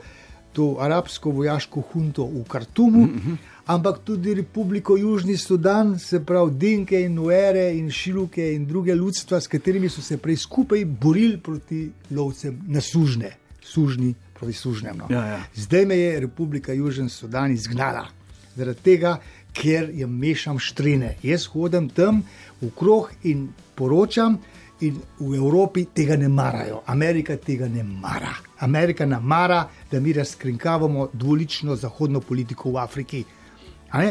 to 0.56 0.78
arabsko 0.80 1.36
vojaško 1.36 1.84
hunto 1.92 2.26
v 2.26 2.46
Kartumu. 2.48 3.06
Mm 3.06 3.20
-hmm 3.20 3.38
ampak 3.66 4.00
tudi 4.06 4.34
Republiko 4.34 4.98
Južni 4.98 5.38
Sudan, 5.38 6.00
se 6.00 6.26
pravi 6.26 6.52
Dinke 6.54 7.02
in 7.02 7.14
Nuere 7.14 7.74
in 7.78 7.90
Šiluke 7.92 8.54
in 8.54 8.66
druge 8.66 8.96
ljudstva, 8.96 9.42
s 9.42 9.48
katerimi 9.48 9.90
so 9.90 10.02
se 10.02 10.18
prej 10.18 10.38
skupaj 10.38 10.86
borili 10.86 11.38
proti 11.38 11.90
lovcem 12.12 12.62
na 12.68 12.82
sužne, 12.82 13.32
sužni 13.62 14.14
proti 14.34 14.54
sužnjem. 14.54 14.98
No. 14.98 15.08
Ja, 15.10 15.26
ja. 15.26 15.44
Zdaj 15.56 15.86
me 15.86 15.98
je 15.98 16.20
Republika 16.20 16.74
Južni 16.74 17.10
Sudan 17.10 17.52
izgnala, 17.52 18.08
zaradi 18.56 18.82
tega, 18.84 19.18
ker 19.54 19.90
jim 19.94 20.12
mešam 20.20 20.60
štrene. 20.60 21.16
Jaz 21.24 21.48
hodim 21.48 21.90
tam 21.90 22.24
v 22.62 22.70
krog 22.76 23.12
in 23.24 23.48
poročam. 23.76 24.38
In 24.86 25.00
v 25.20 25.36
Evropi 25.36 25.86
tega 25.94 26.18
ne 26.18 26.28
marajo, 26.30 26.82
Amerika 26.86 27.38
tega 27.38 27.68
ne 27.68 27.84
mara. 27.84 28.36
Amerika 28.60 29.06
nam 29.06 29.24
mara, 29.24 29.70
da 29.92 30.00
mi 30.00 30.14
razkrinkavamo 30.14 31.10
dvolično 31.14 31.76
zahodno 31.76 32.22
politiko 32.22 32.72
v 32.72 32.78
Afriki. 32.78 33.24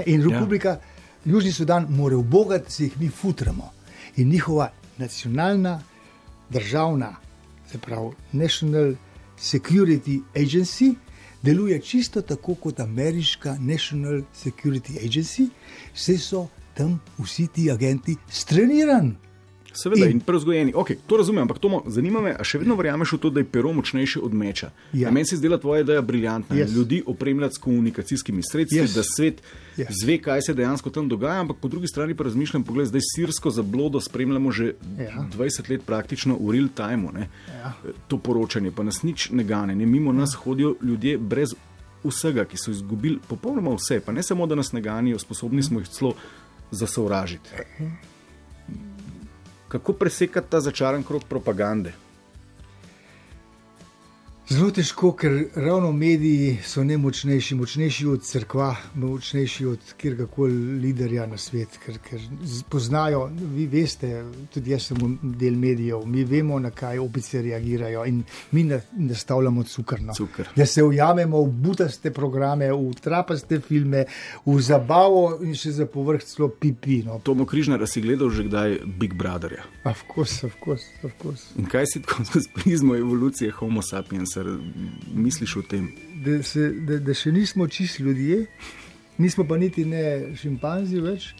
In 0.06 0.20
ja. 0.20 0.26
Republika 0.28 0.68
ja. 0.68 0.80
Južni 1.24 1.52
Sudan 1.52 1.86
mora 1.90 2.16
obogati, 2.16 2.64
da 2.64 2.70
se 2.70 2.84
jih 2.84 3.00
mi 3.00 3.08
futramo. 3.08 3.70
In 4.16 4.28
njihova 4.28 4.70
nacionalna, 4.98 5.80
državna, 6.50 7.14
se 7.70 7.78
pravi 7.78 8.10
National 8.32 8.94
Security 9.38 10.20
Agency, 10.34 10.94
deluje 11.42 11.80
čisto 11.80 12.22
tako 12.22 12.54
kot 12.54 12.80
ameriška 12.80 13.56
National 13.60 14.22
Security 14.44 14.98
Agency, 15.06 15.48
vse 15.94 16.18
so 16.18 16.48
tam 16.74 17.00
vsi 17.18 17.46
ti 17.46 17.70
agenti 17.70 18.16
strenirani. 18.28 19.14
Seveda, 19.74 20.06
in, 20.06 20.12
in 20.12 20.20
prevzgojeni. 20.20 20.72
Okay, 20.72 20.96
to 21.06 21.16
razumem, 21.16 21.42
ampak 21.42 21.58
to 21.58 21.82
zanima 21.86 22.20
me, 22.20 22.34
ali 22.36 22.46
še 22.46 22.60
vedno 22.62 22.76
verjameš 22.78 23.16
v 23.16 23.18
to, 23.22 23.30
da 23.34 23.42
je 23.42 23.48
pero 23.50 23.72
močnejši 23.74 24.22
od 24.22 24.34
meča. 24.34 24.70
Ja. 24.92 25.10
Meni 25.10 25.26
se 25.26 25.36
zdi 25.40 25.50
tvoja 25.60 25.82
ideja 25.82 26.02
briljantna. 26.02 26.56
Yes. 26.56 26.74
Ljudi 26.74 27.02
opremljati 27.06 27.54
s 27.54 27.58
komunikacijskimi 27.58 28.42
sredstvi, 28.50 28.80
yes. 28.80 28.94
da 28.94 29.02
svet 29.02 29.42
yes. 29.76 29.92
zve, 30.02 30.18
kaj 30.22 30.42
se 30.42 30.54
dejansko 30.54 30.90
tam 30.90 31.08
dogaja, 31.08 31.40
ampak 31.40 31.60
po 31.60 31.68
drugi 31.68 31.90
strani 31.90 32.14
pa 32.14 32.24
razmišljam, 32.24 32.64
pogled, 32.64 32.86
zdaj 32.86 33.02
sirsko 33.14 33.50
zablodo 33.50 34.00
spremljamo 34.00 34.50
že 34.52 34.74
ja. 34.98 35.26
20 35.36 35.70
let 35.70 35.86
praktično 35.86 36.38
v 36.40 36.52
real 36.54 36.68
time. 36.76 37.28
Ja. 37.48 37.74
To 38.08 38.18
poročanje 38.18 38.70
pa 38.70 38.82
nas 38.82 39.02
nič 39.02 39.30
ne 39.30 39.44
gane. 39.44 39.74
Ne? 39.74 39.86
Mimo 39.86 40.12
ja. 40.12 40.22
nas 40.22 40.34
hodijo 40.34 40.76
ljudje 40.82 41.18
brez 41.18 41.54
vsega, 42.04 42.44
ki 42.44 42.56
so 42.56 42.70
izgubili 42.70 43.18
popolnoma 43.28 43.74
vse. 43.74 44.00
Pa 44.00 44.12
ne 44.12 44.22
samo, 44.22 44.46
da 44.46 44.54
nas 44.54 44.72
ne 44.72 44.80
ganijo, 44.80 45.18
sposobni 45.18 45.62
smo 45.62 45.80
jih 45.80 45.88
celo 45.88 46.14
zasovražiti. 46.70 47.50
Kako 49.74 49.92
presekati 49.92 50.50
ta 50.50 50.60
začaran 50.60 51.02
krog 51.02 51.24
propagande? 51.28 51.92
Zelo 54.44 54.68
težko, 54.70 55.14
ker 55.16 55.32
ravno 55.56 55.88
mediji 55.92 56.58
so 56.68 56.82
ne 56.84 56.98
močnejši, 57.00 57.54
močnejši 57.56 58.06
od 58.12 58.24
crkva, 58.28 58.66
močnejši 59.00 59.66
od 59.66 59.92
kjerkoli 59.96 60.80
liderja 60.82 61.24
na 61.26 61.38
svet, 61.40 61.78
ker, 61.80 61.96
ker 62.04 62.20
poznajo. 62.68 63.22
Vi 63.54 63.64
veste, 63.72 64.10
tudi 64.52 64.74
jaz 64.74 64.90
sem 64.90 64.98
del 65.40 65.56
medijev, 65.56 66.04
mi 66.04 66.26
vemo, 66.28 66.58
na 66.60 66.68
kaj 66.70 67.00
opice 67.00 67.40
reagirajo 67.42 68.02
in 68.04 68.18
mi 68.52 68.66
nastavljamo 68.92 69.64
cukrno. 69.64 70.12
Cukr. 70.12 70.52
Da 70.56 70.66
se 70.66 70.84
ujamemo 70.84 71.40
v 71.40 71.48
butaste 71.64 72.12
programe, 72.12 72.68
v 72.72 72.92
trapaste 73.00 73.62
filme, 73.64 74.04
v 74.44 74.58
zabavo 74.60 75.38
in 75.40 75.56
še 75.56 75.72
za 75.78 75.88
povrh 75.88 76.20
celo 76.20 76.50
pipi. 76.52 77.00
No. 77.06 77.16
Tomo 77.24 77.48
Križnar, 77.48 77.86
si 77.88 78.04
gledal 78.04 78.28
že 78.28 78.44
kdaj 78.50 78.78
Big 79.00 79.16
Brotherja? 79.16 79.64
Avkos, 79.88 80.36
avkos, 80.44 80.84
avkos. 81.00 81.48
In 81.56 81.64
kaj 81.64 81.88
si 81.94 82.04
tako 82.04 82.28
z 82.44 82.52
prizmo 82.52 83.00
evolucije 83.00 83.48
Homo 83.56 83.80
sapiens? 83.80 84.33
Kar 84.34 84.46
misliš 85.14 85.56
o 85.56 85.62
tem? 85.62 85.88
Da, 86.24 86.42
se, 86.42 86.70
da, 86.86 86.98
da 86.98 87.14
še 87.14 87.32
nismo 87.32 87.68
čisti 87.68 88.02
ljudje, 88.02 88.46
nismo 89.18 89.46
pa 89.48 89.58
niti 89.58 89.84
ne 89.84 90.34
šimpanzi 90.36 91.00
več. 91.00 91.32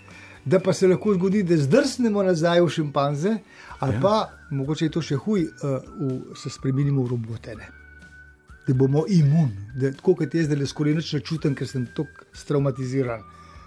Da 0.45 0.61
pa 0.61 0.75
se 0.77 0.89
lahko 0.89 1.15
zgodi, 1.15 1.41
da 1.43 1.57
zdrsnemo 1.57 2.23
nazaj 2.23 2.61
v 2.61 2.69
šimpanze, 2.69 3.39
ali 3.79 3.95
ja. 3.95 4.01
pa 4.01 4.17
mogoče 4.51 4.85
je 4.85 4.93
to 4.93 5.01
še 5.03 5.17
huj, 5.17 5.47
uh, 5.49 6.35
se 6.37 6.53
spremenimo 6.53 7.03
v 7.07 7.15
robote. 7.15 7.55
Ne? 7.57 7.71
Da 8.67 8.75
bomo 8.77 9.07
imuni, 9.09 9.71
da 9.81 9.93
tako 9.97 10.19
kot 10.21 10.37
jaz, 10.37 10.51
da 10.53 10.59
le 10.61 10.69
skoraj 10.69 10.99
noč 10.99 11.15
ne 11.17 11.23
čutim, 11.25 11.57
ker 11.57 11.69
sem 11.69 11.87
tako 11.97 12.29
traumatiziran. 12.49 13.25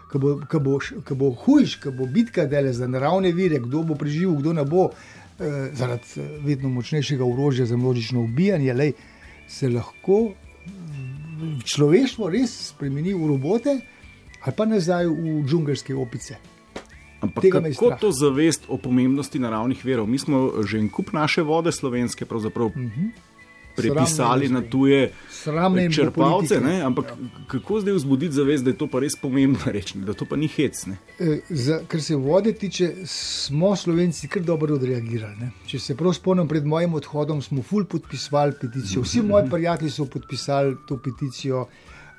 Ko 0.08 0.22
bo, 0.22 0.36
bo, 0.64 0.78
bo 1.20 1.32
hujš, 1.44 1.80
ko 1.82 1.92
bo 1.92 2.06
bitka 2.08 2.46
dele 2.46 2.70
za 2.74 2.88
naravne 2.88 3.34
vire, 3.36 3.58
kdo 3.60 3.82
bo 3.84 3.98
preživel, 3.98 4.38
kdo 4.38 4.54
ne 4.56 4.64
bo, 4.66 4.92
eh, 5.40 5.74
zaradi 5.76 6.22
eh, 6.22 6.30
vedno 6.46 6.70
močnejšega 6.70 7.26
orožja 7.26 7.66
za 7.66 7.78
množično 7.78 8.22
ubijanje. 8.22 8.74
Lej, 8.74 8.94
se 9.48 9.70
lahko 9.70 10.34
človeštvo 11.64 12.30
res 12.30 12.54
spremeni 12.74 13.14
v 13.14 13.28
robote 13.28 13.80
ali 14.44 14.54
pa 14.56 14.66
nazaj 14.66 15.08
v 15.08 15.44
džungelske 15.48 15.96
opice. 15.96 16.38
Ampak 17.22 17.50
kako 17.50 17.98
to 18.00 18.12
zavest 18.14 18.70
o 18.70 18.78
pomembnosti 18.78 19.40
naravnih 19.40 19.82
verov? 19.86 20.06
Mi 20.08 20.20
smo 20.22 20.62
že 20.62 20.78
en 20.78 20.90
kup 20.90 21.12
naše 21.12 21.42
vode 21.42 21.72
slovenske, 21.72 22.26
pravzaprav. 22.26 22.68
Uh 22.68 22.78
mhm. 22.78 22.90
-huh 22.90 23.28
prepisali 23.78 24.50
na 24.50 24.62
tuje 24.62 25.12
črpalce. 25.92 26.60
Ampak 26.86 27.06
ja. 27.06 27.16
kako 27.48 27.80
zdaj 27.82 27.94
vzbuditi 27.94 28.36
zavest, 28.36 28.64
da 28.64 28.70
je 28.70 28.78
to 28.78 28.88
pa 28.88 29.00
res 29.00 29.16
pomembno 29.16 29.60
reči, 29.76 29.98
da 29.98 30.14
to 30.14 30.26
pa 30.26 30.36
ni 30.36 30.48
hec? 30.48 30.86
E, 31.20 31.40
za, 31.50 31.80
kar 31.88 32.02
se 32.02 32.16
vode 32.16 32.54
tiče, 32.54 32.92
smo 33.06 33.76
Slovenci 33.76 34.28
kar 34.28 34.42
dobro 34.42 34.76
odreagirali. 34.76 35.36
Ne? 35.40 35.52
Če 35.66 35.80
se 35.80 35.96
prav 35.96 36.14
spomnim, 36.14 36.48
pred 36.48 36.66
mojim 36.66 36.94
odhodom 36.94 37.42
smo 37.42 37.64
ful 37.64 37.86
podpisali 37.86 38.58
peticijo. 38.62 39.02
Vsi 39.02 39.22
moji 39.22 39.50
prijatelji 39.50 39.92
so 39.92 40.06
podpisali 40.06 40.76
to 40.88 40.98
peticijo. 40.98 41.68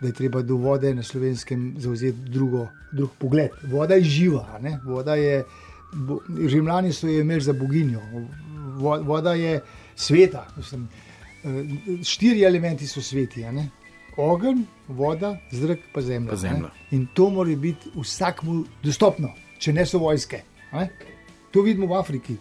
Da 0.01 0.07
je 0.07 0.15
treba 0.15 0.45
do 0.47 0.55
vode 0.55 0.93
na 0.95 1.03
slovenskem 1.03 1.75
zauzeti 1.83 2.31
drugo, 2.31 2.69
drug 2.93 3.11
pogled. 3.19 3.51
Voda 3.67 3.97
je 3.99 4.05
živa, 4.07 4.45
ne? 4.63 4.79
voda 4.87 5.17
je 5.19 5.43
Rimljani 6.49 6.93
so 6.93 7.09
jo 7.09 7.21
imeli 7.21 7.41
za 7.41 7.53
boginjo. 7.53 8.01
Vo- 8.79 9.03
Voda 9.03 9.35
je 9.35 9.61
sveta. 9.97 10.47
Mislim, 10.57 10.85
eh, 10.85 11.08
štiri 12.05 12.43
elementi 12.43 12.87
so 12.87 13.03
sveti. 13.03 13.45
Ogenj, 14.19 14.65
voda, 14.89 15.37
zrak, 15.51 15.79
pa 15.95 16.03
zemlja. 16.03 16.31
Pa 16.31 16.37
zemlja. 16.37 16.71
ne. 16.91 16.97
In 16.97 17.07
to 17.15 17.31
mora 17.31 17.55
biti 17.57 17.91
vsakmu 17.95 18.65
dostopno, 18.83 19.31
če 19.59 19.73
ne 19.73 19.87
so 19.87 19.99
vojske. 19.99 20.43
ne. 20.73 20.89
To 21.51 21.63
vidimo 21.63 21.87
v 21.87 21.97
Afriki, 21.97 22.37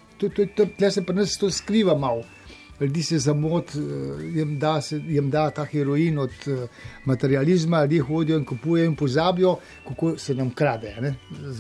tle 0.78 0.92
se 0.92 1.04
pri 1.06 1.16
nas 1.16 1.38
to 1.38 1.52
skriva 1.52 1.96
malo. 1.96 2.24
Ljudje 2.80 3.04
se 3.04 3.20
zamot, 3.20 3.72
jim 4.36 4.60
da, 4.60 4.82
se, 4.82 5.02
jim 5.08 5.30
da 5.30 5.50
ta 5.50 5.64
heroin 5.66 6.20
od 6.20 6.34
eh, 6.48 6.68
materializma, 7.06 7.82
ljudje 7.82 8.02
hodijo 8.02 8.38
in 8.38 8.46
kupujejo 8.46 8.86
in 8.86 8.96
pozabijo, 8.96 9.56
kako 9.88 10.18
se 10.18 10.36
nam 10.36 10.50
krade. 10.50 11.14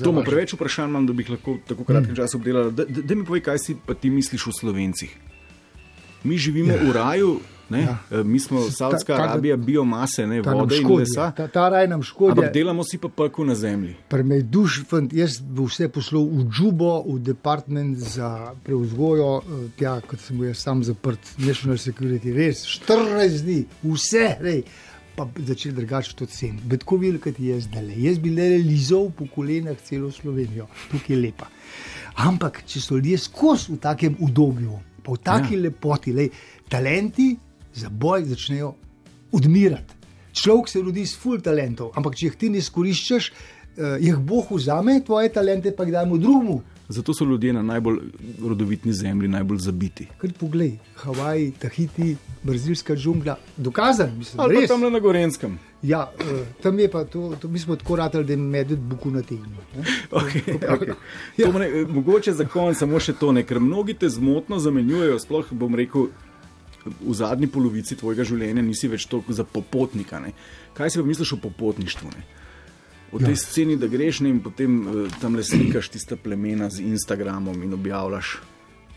Tomo, 0.03 0.21
preveč 0.21 0.53
vprašanj 0.53 0.89
imam, 0.89 1.07
da 1.07 1.13
bi 1.13 1.23
jih 1.23 1.29
lahko 1.29 1.53
v 1.53 1.63
tako 1.67 1.83
kratkem 1.83 2.15
času 2.15 2.37
obdelala. 2.37 2.69
Da, 2.69 2.85
da, 2.85 3.01
da 3.01 3.15
mi 3.15 3.25
povej, 3.25 3.41
kaj 3.41 3.57
si 3.57 3.75
pa 3.85 3.93
ti 3.93 4.09
misliš 4.09 4.47
o 4.47 4.53
slovencih. 4.59 5.17
Mi 6.27 6.37
živimo 6.37 6.73
ja. 6.73 6.83
v 6.83 6.91
raju, 6.91 7.39
ne? 7.69 7.81
Ja. 7.81 7.97
ja. 8.11 8.23
mi 8.23 8.39
smo 8.39 8.61
Saudska 8.61 9.13
ta- 9.13 9.17
ta- 9.17 9.29
Arabija, 9.31 9.57
biomase, 9.57 10.27
ne, 10.27 10.41
nam 10.41 10.59
vode 10.59 10.75
in 10.75 10.83
škodi, 10.83 10.99
lesa. 10.99 11.31
Ta, 11.31 11.47
ta 11.47 11.69
raj 11.69 11.87
nam 11.87 12.03
škodi. 12.03 12.31
Ampak 12.31 12.53
delamo 12.53 12.83
si 12.83 12.97
pa 12.97 13.09
pekel 13.09 13.45
na 13.45 13.55
zemlji. 13.55 13.95
Duš, 14.43 14.81
fant, 14.89 15.13
jaz 15.13 15.39
bi 15.39 15.63
vse 15.67 15.89
poslal 15.89 16.27
v 16.27 16.47
Džubo, 16.51 17.03
v 17.07 17.19
department 17.19 17.97
za 17.97 18.53
preuzgojo, 18.63 19.31
eh, 19.39 19.63
tja, 19.79 19.99
kot 20.07 20.19
sem 20.19 20.39
bil 20.39 20.51
jaz 20.51 20.65
sam 20.67 20.83
zaprt, 20.83 21.33
National 21.37 21.77
Security, 21.77 22.35
res 22.35 22.65
14 22.65 23.43
dni, 23.47 23.63
vse, 23.83 24.27
rej. 24.41 24.63
Pa 25.17 25.25
začel 25.41 25.71
drugače 25.73 26.11
to 26.13 26.27
ceniti. 26.29 26.61
Bet 26.69 26.83
ko 26.85 26.99
videl, 27.01 27.17
kaj 27.17 27.39
je 27.41 27.55
zdaj. 27.65 27.87
Jaz 27.97 28.19
bi 28.21 28.29
le 28.29 28.51
lizal 28.61 29.09
po 29.09 29.25
kolenah 29.25 29.79
celo 29.81 30.11
Slovenijo, 30.13 30.67
tukaj 30.91 31.15
je 31.15 31.21
lepa. 31.21 31.47
Ampak, 32.21 32.61
če 32.69 32.81
so 32.81 32.99
ljudje 32.99 33.17
skozi 33.17 33.71
v 33.73 33.79
takem 33.81 34.15
udobju, 34.21 34.77
pa 35.07 35.15
v 35.15 35.23
taki 35.23 35.55
ja. 35.55 35.61
lepoti, 35.69 36.11
lej, 36.11 36.31
talenti 36.67 37.31
za 37.71 37.89
boj 37.89 38.25
začnejo 38.27 38.73
odmirati. 39.31 39.95
Človek 40.35 40.67
se 40.69 40.81
rodi 40.81 41.05
s 41.07 41.15
full 41.15 41.39
talentov, 41.41 41.93
ampak 41.95 42.17
če 42.19 42.27
jih 42.27 42.35
ti 42.35 42.49
ne 42.51 42.59
izkoriščaš, 42.59 43.29
eh, 43.31 43.97
jih 44.03 44.19
Bog 44.19 44.51
vzame, 44.51 44.99
tvoje 45.05 45.31
talente 45.33 45.71
pa 45.71 45.87
jih 45.87 45.95
dajmo 45.95 46.17
drugemu. 46.17 46.57
Zato 46.89 47.13
so 47.13 47.25
ljudje 47.25 47.53
na 47.53 47.61
najbolj 47.61 47.97
rodovitni 48.41 48.93
zemlji 48.93 49.27
najbolj 49.27 49.57
zabiti. 49.57 50.07
Kar 50.17 50.31
poglej, 50.39 50.77
Havaj, 50.95 51.51
Tahiti, 51.59 52.15
brazilska 52.43 52.95
džungla, 52.95 53.35
dokazan, 53.57 54.17
mislim, 54.17 54.39
Ali 54.39 54.55
pa 54.55 54.61
res. 54.61 54.67
tam 54.67 54.83
le 54.83 54.91
na 54.91 54.99
Gorenskem. 54.99 55.59
Ja, 55.81 56.11
eh, 56.19 56.45
tam 56.63 56.79
je 56.79 56.91
pa 56.91 57.03
to, 57.03 57.35
to 57.41 57.47
mi 57.47 57.59
smo 57.59 57.75
tako 57.75 57.95
ratali, 57.95 58.25
da 58.25 58.33
je 58.33 58.37
medved 58.37 58.79
buku 58.79 59.11
na 59.11 59.21
tegnu. 59.21 59.57
Okay, 60.11 60.59
okay. 60.59 60.93
Ja. 61.37 61.45
To 61.45 61.51
mne, 61.51 61.85
mogoče 61.89 62.33
za 62.33 62.45
konec 62.45 62.77
samo 62.77 62.99
še 62.99 63.13
to, 63.13 63.31
ne, 63.31 63.43
ker 63.43 63.59
mnogi 63.59 63.93
te 63.93 64.09
zmotno 64.09 64.59
zamenjujejo. 64.59 65.19
Sploh 65.19 65.51
bom 65.51 65.75
rekel, 65.75 66.07
v 66.85 67.13
zadnji 67.13 67.47
polovici 67.51 67.95
tvojega 67.99 68.23
življenja 68.23 68.63
nisi 68.63 68.87
več 68.87 69.05
toliko 69.11 69.33
za 69.33 69.43
popotnika. 69.43 70.19
Ne. 70.23 70.31
Kaj 70.73 70.89
si 70.89 71.01
pa 71.01 71.05
misliš 71.05 71.35
o 71.35 71.41
popotništvu? 71.43 72.09
Ne? 72.15 72.25
O 73.09 73.19
tej 73.19 73.29
Ja. 73.29 73.35
sceni, 73.37 73.77
da 73.77 73.87
greš 73.87 74.19
ne, 74.19 74.29
in 74.29 74.39
potem 74.39 74.81
uh, 74.81 75.11
tam 75.21 75.35
le 75.35 75.43
slikaš 75.43 75.89
tiste 75.89 76.15
plemena 76.15 76.69
z 76.69 76.79
Instagramom 76.81 77.63
in 77.63 77.73
objavljaš. 77.73 78.37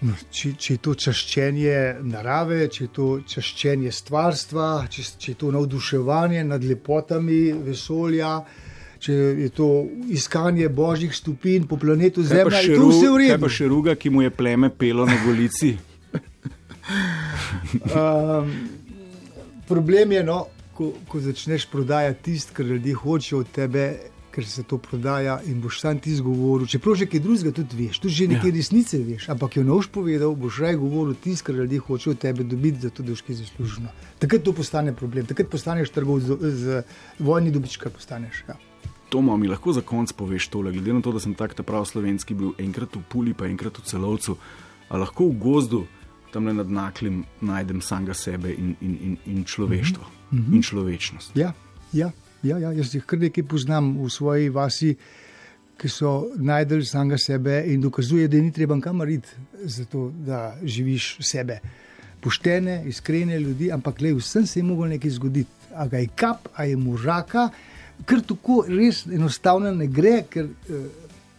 No, 0.00 0.14
če, 0.30 0.54
če 0.54 0.72
je 0.72 0.78
to 0.78 0.94
čaščenje 0.96 1.74
narave, 2.02 2.68
če 2.68 2.84
je 2.84 2.90
to 2.90 3.06
čaščenje 3.22 3.92
stvarstva, 3.92 4.66
če, 4.88 5.02
če 5.14 5.30
je 5.30 5.36
to 5.36 5.50
navduševanje 5.52 6.44
nad 6.44 6.64
lepotami 6.64 7.52
vesolja, 7.54 8.40
če 8.98 9.12
je 9.12 9.48
to 9.50 9.68
iskanje 10.08 10.68
božjih 10.70 11.12
stopinj 11.14 11.68
po 11.68 11.76
planetu 11.76 12.24
Zemlja, 12.24 12.58
je 12.60 12.76
to 12.76 12.88
vse 12.88 13.06
v 13.06 13.12
ru- 13.12 13.20
kaj 13.20 13.30
redu. 13.30 13.40
pa 13.40 13.48
še 13.50 13.68
ruga, 13.68 13.94
ki 13.94 14.10
mu 14.10 14.22
je 14.22 14.30
pleme 14.32 14.70
pelo 14.70 15.06
na 15.06 15.16
golici? 15.22 15.76
Um, 17.86 18.50
problem 19.68 20.12
je, 20.12 20.24
no, 20.24 20.46
ko, 20.80 20.92
ko 21.08 21.20
začneš 21.20 21.66
prodajati 21.68 22.22
tisto, 22.22 22.54
kar 22.56 22.64
ljudje 22.66 22.94
hočejo 22.94 23.40
od 23.44 23.50
tebe, 23.52 23.84
ker 24.32 24.46
se 24.46 24.62
to 24.62 24.78
prodaja 24.78 25.40
in 25.44 25.60
boš 25.60 25.80
sam 25.82 25.98
ti 26.00 26.14
zgovoril. 26.16 26.68
Čeprav 26.70 26.94
že 26.96 27.08
kaj 27.10 27.20
drugega 27.20 27.52
tudi 27.52 27.76
veš, 27.76 27.98
tudi 28.00 28.14
že 28.14 28.28
nekaj 28.30 28.48
ja. 28.48 28.56
resnice 28.56 29.00
veš, 29.04 29.28
ampak 29.34 29.58
jo 29.58 29.64
ne 29.66 29.74
boš 29.74 29.90
povedal, 29.92 30.32
boš 30.38 30.62
raje 30.64 30.78
govoril 30.80 31.18
tisto, 31.20 31.50
kar 31.50 31.60
ljudje 31.60 31.82
hočejo 31.84 32.14
od 32.16 32.22
tebe 32.24 32.46
dobiti, 32.48 32.80
zato 32.86 33.02
da 33.02 33.12
boš 33.12 33.24
kaj 33.26 33.40
zaslužil. 33.42 33.92
Takrat 34.22 34.46
to 34.46 34.56
postane 34.56 34.96
problem, 34.96 35.26
takrat 35.26 35.52
postaneš 35.52 35.92
trgovec 35.92 36.24
z, 36.24 36.56
z 36.64 36.82
vojni 37.18 37.52
dobička. 37.52 37.90
Postaneš, 37.90 38.44
ja. 38.48 38.56
Tomo, 39.10 39.36
mi 39.36 39.50
lahko 39.50 39.74
za 39.76 39.82
konec 39.82 40.12
poveš 40.16 40.48
tole, 40.48 40.72
glede 40.72 40.94
na 40.94 41.02
to, 41.02 41.12
da 41.12 41.20
sem 41.20 41.34
tak 41.34 41.52
ta 41.58 41.66
prav 41.66 41.84
slovenski 41.84 42.34
bil 42.34 42.54
enkrat 42.62 42.94
v 42.96 43.02
Puli, 43.10 43.34
pa 43.34 43.50
enkrat 43.50 43.82
v 43.82 43.84
celovcu, 43.84 44.38
a 44.88 44.96
lahko 44.96 45.26
v 45.28 45.36
gozdu 45.42 45.86
tam 46.32 46.46
le 46.46 46.54
nad 46.54 46.70
naklim 46.70 47.24
najdem 47.40 47.80
samega 47.82 48.14
sebe 48.14 48.52
in, 48.52 48.74
in, 48.80 48.96
in, 49.02 49.16
in 49.26 49.44
človeštvo 49.44 50.04
mm 50.30 50.38
-hmm. 50.38 50.54
in 50.54 50.62
človečnost. 50.62 51.36
Ja, 51.36 51.52
ja, 51.92 52.10
ja, 52.42 52.58
ja, 52.58 52.72
jaz 52.72 52.94
jih 52.94 53.04
kar 53.04 53.18
nekaj 53.18 53.44
poznam 53.44 53.96
v 54.04 54.10
svoji 54.10 54.48
vasi, 54.48 54.96
ki 55.80 55.88
so 55.88 56.28
najdel 56.36 56.84
samega 56.84 57.18
sebe 57.18 57.62
in 57.66 57.80
dokazuje, 57.80 58.28
da 58.28 58.36
ni 58.36 58.52
treba 58.52 58.80
kamor 58.80 59.08
iti, 59.08 59.28
zato 59.64 60.12
da 60.26 60.56
živiš 60.62 61.16
sebe. 61.20 61.60
Poštene, 62.20 62.82
iskrene 62.86 63.38
ljudi, 63.40 63.72
ampak 63.72 64.00
le 64.00 64.14
vsem 64.14 64.46
se 64.46 64.58
je 64.60 64.64
moglo 64.64 64.86
nekaj 64.86 65.10
zgoditi. 65.10 65.50
A 65.74 65.86
ga 65.88 65.98
je 65.98 66.08
kap, 66.14 66.48
a 66.54 66.64
je 66.64 66.76
mu 66.76 66.96
raka, 66.96 67.48
ker 68.06 68.20
tako 68.20 68.64
res 68.68 69.06
enostavno 69.06 69.72
ne 69.72 69.86
gre, 69.86 70.24
ker 70.30 70.44
eh, 70.44 70.84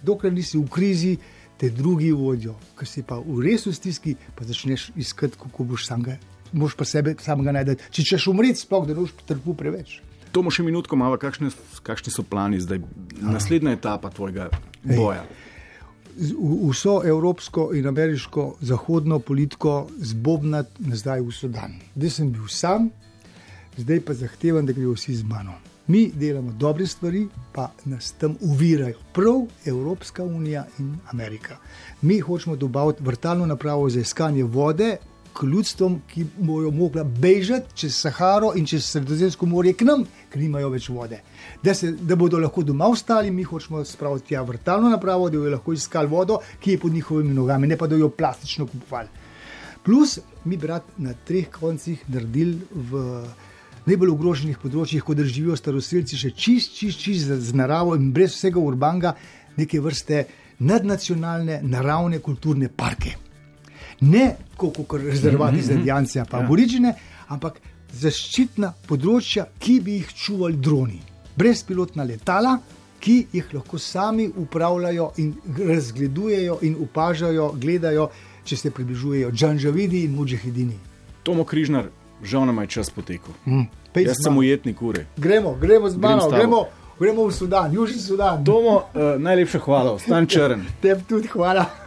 dokler 0.01 0.33
nisi 0.33 0.57
v 0.57 0.65
krizi, 0.69 1.17
te 1.61 1.69
drugi 1.69 2.09
vodijo. 2.11 2.55
Ker 2.73 2.89
si 2.89 3.03
pa 3.05 3.19
v 3.21 3.37
res 3.45 3.67
v 3.69 3.73
stiski, 3.77 4.15
pa 4.33 4.41
začneš 4.43 4.89
iskati, 4.97 5.37
kako 5.37 5.67
boš 5.69 5.85
samega. 5.85 6.17
Moš 6.51 6.73
pa 6.73 6.83
sebe 6.83 7.13
samega 7.21 7.53
najti. 7.53 7.77
Če 7.91 8.03
češ 8.09 8.25
umreti, 8.27 8.59
sploh 8.59 8.83
da 8.83 8.95
ne 8.95 9.03
boš 9.03 9.13
trpel 9.23 9.53
preveč. 9.53 9.99
Tomo, 10.31 10.49
še 10.49 10.63
minutko, 10.63 10.95
malo, 10.95 11.19
kakšne, 11.19 11.51
kakšni 11.83 12.09
so 12.09 12.23
plani 12.23 12.57
zdaj, 12.57 12.79
naslednja 13.21 13.75
etapa 13.75 14.09
tvojega 14.09 14.49
boja? 14.81 15.21
V- 16.17 16.71
Vso 16.71 16.97
evropsko 17.03 17.69
in 17.71 17.87
ameriško 17.87 18.57
zahodno 18.61 19.19
politiko 19.19 19.87
zbobnati 19.97 20.83
nazaj 20.83 21.21
v 21.21 21.31
Sudan. 21.31 21.75
Zdaj 21.95 22.09
sem 22.11 22.31
bil 22.31 22.47
sam, 22.47 22.89
zdaj 23.77 24.01
pa 24.01 24.13
zahtevam, 24.13 24.65
da 24.65 24.73
grejo 24.73 24.91
vsi 24.93 25.15
z 25.15 25.23
mano. 25.23 25.55
Mi 25.91 26.11
delamo 26.15 26.51
dobre 26.51 26.85
stvari, 26.87 27.27
pa 27.51 27.71
nas 27.85 28.11
tam 28.11 28.35
uvirajo. 28.41 28.95
Prav 29.13 29.41
Evropska 29.65 30.23
unija 30.23 30.65
in 30.79 30.95
Amerika. 31.11 31.57
Mi 32.01 32.19
hočemo 32.19 32.55
dobaviti 32.55 33.03
vrtalno 33.03 33.45
napravo 33.45 33.89
za 33.89 33.99
iskanje 33.99 34.43
vode. 34.43 34.97
K 35.33 35.45
ljudstvom, 35.45 36.01
ki 36.13 36.25
bojo 36.37 36.71
mogla 36.71 37.03
bežati 37.03 37.75
čez 37.75 37.95
Saharo 37.95 38.53
in 38.55 38.65
čez 38.65 38.85
Sredozemsko 38.85 39.45
morje 39.45 39.73
k 39.73 39.89
nam, 39.89 40.05
ker 40.31 40.41
nimajo 40.41 40.69
več 40.69 40.89
vode. 40.89 41.19
Da, 41.63 41.73
se, 41.73 41.91
da 41.91 42.15
bodo 42.15 42.39
lahko 42.39 42.63
doma 42.63 42.87
ostali, 42.87 43.31
mi 43.31 43.43
hočemo 43.43 43.83
spraviti 43.85 44.27
tja 44.31 44.41
vrtalno 44.47 44.89
napravo, 44.89 45.29
da 45.29 45.37
bodo 45.37 45.51
lahko 45.57 45.73
iskali 45.73 46.07
vodo, 46.07 46.39
ki 46.59 46.71
je 46.71 46.79
pod 46.79 46.93
njihovimi 46.93 47.33
nogami, 47.33 47.67
ne 47.67 47.77
pa 47.77 47.87
da 47.87 47.99
jo 47.99 48.09
plastično 48.09 48.67
kupovali. 48.67 49.07
Plus, 49.83 50.19
mi 50.45 50.57
brat 50.57 50.83
na 50.97 51.13
treh 51.27 51.51
koncih 51.51 52.03
naredili 52.07 52.61
v 52.71 53.07
najbolj 53.85 54.09
ogroženih 54.13 54.59
področjih, 54.61 55.03
kot 55.03 55.17
živijo 55.17 55.55
staroseljci, 55.57 56.17
še 56.17 56.31
čist, 56.35 56.75
čist, 56.77 56.99
čist 56.99 57.31
z, 57.31 57.53
naravo 57.57 57.95
in 57.95 58.11
brez 58.13 58.35
vsega 58.35 58.59
urbanga, 58.59 59.15
neke 59.57 59.79
vrste 59.81 60.25
nadnacionalne 60.59 61.59
naravne 61.63 62.19
kulturne 62.19 62.69
parke. 62.69 63.15
Ne 64.01 64.35
kot 64.57 64.93
rezervati 64.93 65.61
za 65.61 65.73
Indijance, 65.73 66.23
pa 66.29 66.37
Ja. 66.37 66.45
aborižine, 66.45 66.95
ampak 67.27 67.61
zaščitna 67.93 68.73
področja, 68.87 69.47
ki 69.59 69.79
bi 69.79 69.91
jih 69.99 70.13
čuvali 70.13 70.57
droni. 70.57 70.99
Brezpilotna 71.37 72.03
letala, 72.03 72.59
ki 72.99 73.27
jih 73.33 73.53
lahko 73.53 73.77
sami 73.79 74.27
upravljajo 74.29 75.11
in 75.17 75.33
razgledujejo 75.57 76.59
in 76.61 76.75
opažajo, 76.81 77.53
gledajo, 77.57 78.09
če 78.45 78.57
se 78.57 78.71
približujejo 78.71 79.31
Džanžavidi 79.31 80.03
in 80.05 80.15
Mujahidini. 80.15 80.77
Tomo 81.23 81.43
Križnar, 81.43 81.89
žal 82.23 82.45
nam 82.45 82.61
je 82.61 82.67
čas 82.67 82.89
potekel. 82.89 83.33
Mm. 83.45 83.67
Pej 83.93 84.05
Jaz 84.07 84.23
sem 84.23 84.37
ujetnik 84.37 84.81
ure. 84.81 85.05
Gremo, 85.17 85.55
gremo 85.55 85.89
z 85.89 85.97
mano, 85.97 86.21
tabo. 86.21 86.35
gremo, 86.35 86.65
gremo 86.99 87.25
v 87.27 87.33
Sudan, 87.33 87.73
Južni 87.73 87.99
Sudan. 87.99 88.45
Tomo, 88.45 88.75
uh, 88.93 89.21
najlepša 89.21 89.59
hvala, 89.59 89.91
ostan 89.91 90.27
črn. 90.27 90.63
Tebi 90.81 91.03
tudi 91.09 91.27
hvala. 91.27 91.65